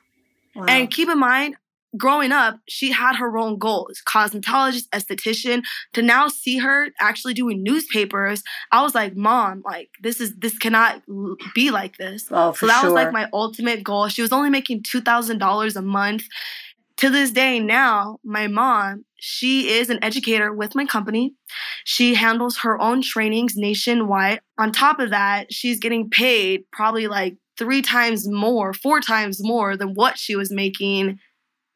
[0.55, 0.65] wow.
[0.67, 1.57] And keep in mind,
[1.97, 5.63] growing up, she had her own goals cosmetologist, esthetician.
[5.95, 10.59] To now see her actually doing newspapers, I was like, Mom, like, this is, this
[10.59, 11.03] cannot
[11.55, 12.27] be like this.
[12.31, 12.91] Oh, so that sure.
[12.91, 14.09] was like my ultimate goal.
[14.09, 16.25] She was only making $2,000 a month.
[16.99, 21.35] To this day now, my mom, she is an educator with my company.
[21.85, 24.41] She handles her own trainings nationwide.
[24.59, 29.77] On top of that, she's getting paid probably like three times more, four times more
[29.77, 31.19] than what she was making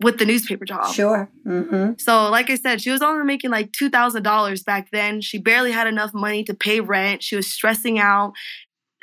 [0.02, 0.92] with the newspaper job.
[0.94, 1.30] Sure.
[1.46, 1.92] Mm-hmm.
[1.98, 5.20] So, like I said, she was only making like $2,000 back then.
[5.20, 7.22] She barely had enough money to pay rent.
[7.22, 8.32] She was stressing out.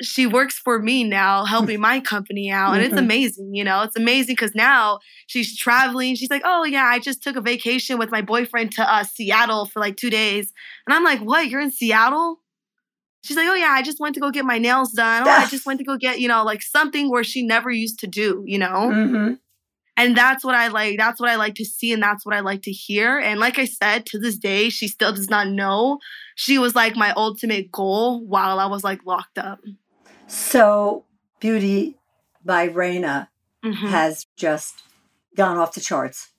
[0.02, 2.74] She works for me now, helping my company out.
[2.74, 2.98] And it's Mhm.
[2.98, 6.14] amazing, you know, it's amazing because now she's traveling.
[6.16, 9.66] She's like, oh, yeah, I just took a vacation with my boyfriend to uh, Seattle
[9.66, 10.52] for like two days.
[10.86, 11.48] And I'm like, what?
[11.48, 12.40] You're in Seattle?
[13.24, 15.22] She's like, oh, yeah, I just went to go get my nails done.
[15.26, 17.98] Oh, I just went to go get, you know, like something where she never used
[18.00, 18.90] to do, you know?
[18.92, 19.34] Mm-hmm.
[19.96, 22.40] And that's what i like that's what i like to see and that's what i
[22.40, 23.18] like to hear.
[23.18, 25.98] And like i said to this day she still does not know.
[26.36, 29.60] She was like my ultimate goal while i was like locked up.
[30.26, 31.04] So,
[31.40, 31.96] Beauty
[32.44, 33.28] by Raena
[33.64, 34.82] Mhm, has just
[35.36, 36.30] gone off the charts.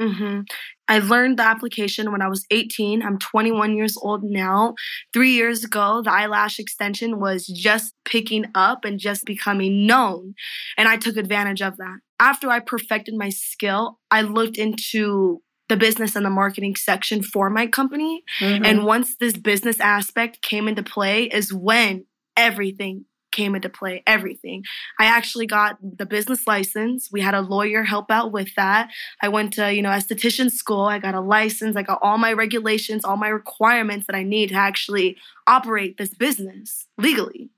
[0.00, 0.48] mhm.
[0.88, 4.74] i learned the application when i was 18 i'm 21 years old now.
[5.12, 10.34] Three years ago the eyelash extension was just picking up and just becoming known
[10.78, 11.98] and i took advantage of that
[12.28, 17.48] after i perfected my skill i looked into the business and the marketing section for
[17.48, 18.66] my company Mhm.
[18.66, 22.04] And once this business aspect came into play, is when
[22.36, 24.02] everything came into play.
[24.06, 24.62] Everything.
[25.00, 27.08] I actually got the business license.
[27.10, 28.90] We had a lawyer help out with that.
[29.22, 30.84] I went to, you know, esthetician school.
[30.84, 31.74] I got a license.
[31.74, 35.16] I got all my regulations, all my requirements that I need to actually
[35.46, 37.48] operate this business legally.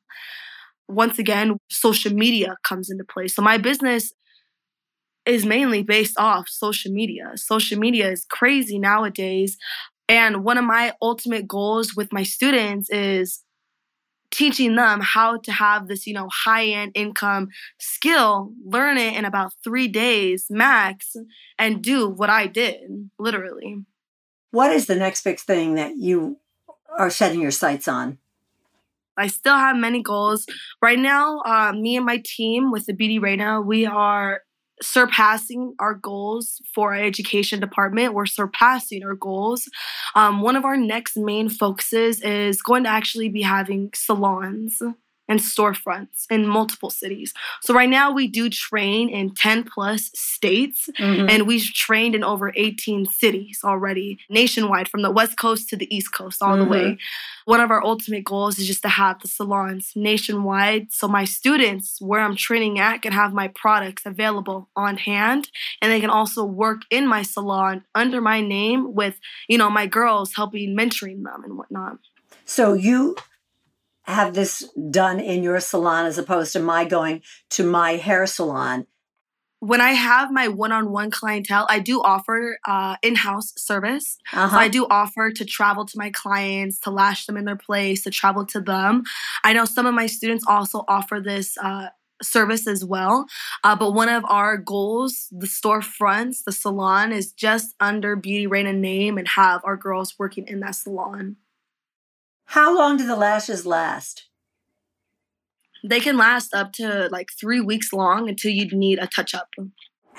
[0.88, 3.26] Once again, social media comes into play.
[3.26, 4.12] So my business
[5.26, 7.32] is mainly based off social media.
[7.36, 9.56] Social media is crazy nowadays.
[10.08, 13.42] And one of my ultimate goals with my students is
[14.30, 17.48] teaching them how to have this, you know, high-end income
[17.78, 21.16] skill, learn it in about 3 days max
[21.58, 23.84] and do what I did, literally.
[24.50, 26.38] What is the next big thing that you
[26.98, 28.18] are setting your sights on?
[29.16, 30.46] I still have many goals.
[30.82, 34.40] Right now, uh, me and my team with the BD Raena, we are
[34.82, 38.14] surpassing our goals for our education department.
[38.14, 39.68] We're surpassing our goals.
[40.14, 44.80] Um, one of our next main focuses is going to actually be having salons
[45.28, 47.32] and storefronts in multiple cities.
[47.62, 51.30] So right now we do train in 10 plus states Mhm.
[51.30, 55.88] and we've trained in over 18 cities already nationwide from the west coast to the
[55.94, 56.98] east coast all the way
[57.46, 62.00] one of our ultimate goals is just to have the salons nationwide so my students
[62.00, 65.50] where i'm training at can have my products available on hand
[65.80, 69.16] and they can also work in my salon under my name with
[69.48, 71.98] you know my girls helping mentoring them and whatnot
[72.44, 73.16] So you
[74.04, 78.86] have this done in your salon as opposed to my going to my hair salon.
[79.60, 84.50] when i have my one-on-one clientele i do offer uh, in-house service Uh-huh.
[84.50, 88.02] So I do offer to travel to my clients, to lash them in their place,
[88.04, 89.02] to travel to them.
[89.42, 91.88] I know some of my students also offer this uh,
[92.22, 93.26] service as well.
[93.62, 98.72] Uh, but one of our goals, the storefronts, the salon, is just under Beauty Raena
[98.74, 101.36] name and have our girls working in that salon.
[102.46, 104.28] How long do the lashes last?
[105.82, 109.48] They can last up to like three weeks long until you'd need a touch up.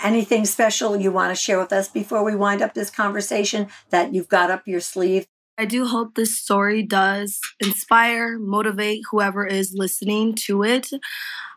[0.04, 4.14] Anything special you want to share with us before we wind up this conversation that
[4.14, 5.26] you've got up your sleeve?
[5.58, 10.90] I do hope this story does inspire, motivate whoever is listening to it.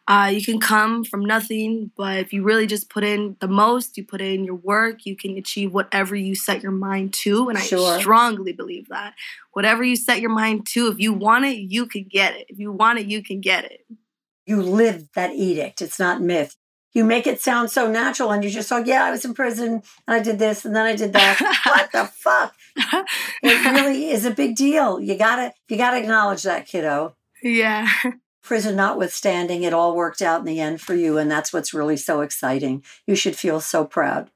[0.09, 3.99] Uh, you can come from nothing, but if you really just put in the most,
[3.99, 7.51] you put in your work, you can achieve whatever you set your mind to.
[7.51, 7.97] And Sure.
[7.97, 9.13] I strongly believe that.
[9.53, 12.47] Whatever you set your mind to, if you want it, you can get it.
[12.49, 13.85] If you want it, you can get it.
[14.47, 15.83] You live that edict.
[15.83, 16.57] It's not myth.
[16.95, 19.69] You make it sound so natural and you just go, yeah, I was in prison
[19.75, 21.39] and I did this and then I did that.
[21.67, 22.55] what the fuck?
[23.43, 24.99] It really is a big deal.
[24.99, 27.15] You gotta you gotta acknowledge that, kiddo.
[27.43, 27.87] yeah.
[28.49, 31.99] Prison notwithstanding, it all worked out in the end for you, and that's what's really
[31.99, 32.83] so exciting.
[33.07, 34.31] You should feel so proud.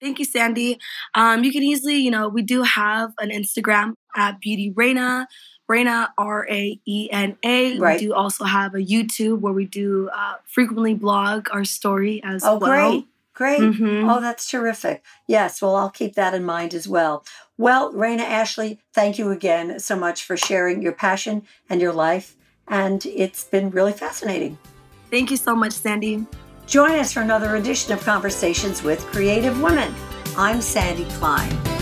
[0.00, 0.78] Thank you, Sandy.
[1.14, 5.26] Um, you can easily, you know, we do have an Instagram at Beauty Raena,
[5.70, 7.78] Raena R A E N A.
[7.78, 8.00] Right.
[8.00, 12.42] We do also have a YouTube where we do uh, frequently blog our story as
[12.42, 12.92] Oh, well.
[12.92, 13.06] great.
[13.34, 13.60] Great.
[13.60, 14.10] Mhm.
[14.10, 15.02] Oh, that's terrific.
[15.26, 17.24] Yes, well, I'll keep that in mind as well.
[17.58, 22.36] Well, Raena Ashley, thank you again so much for sharing your passion and your life.
[22.70, 24.56] And it's been really fascinating.
[25.10, 26.24] Thank you so much, Sandy.
[26.66, 29.92] Join us for another edition of Conversations with Creative Women.
[30.36, 31.79] I'm Sandy Klein.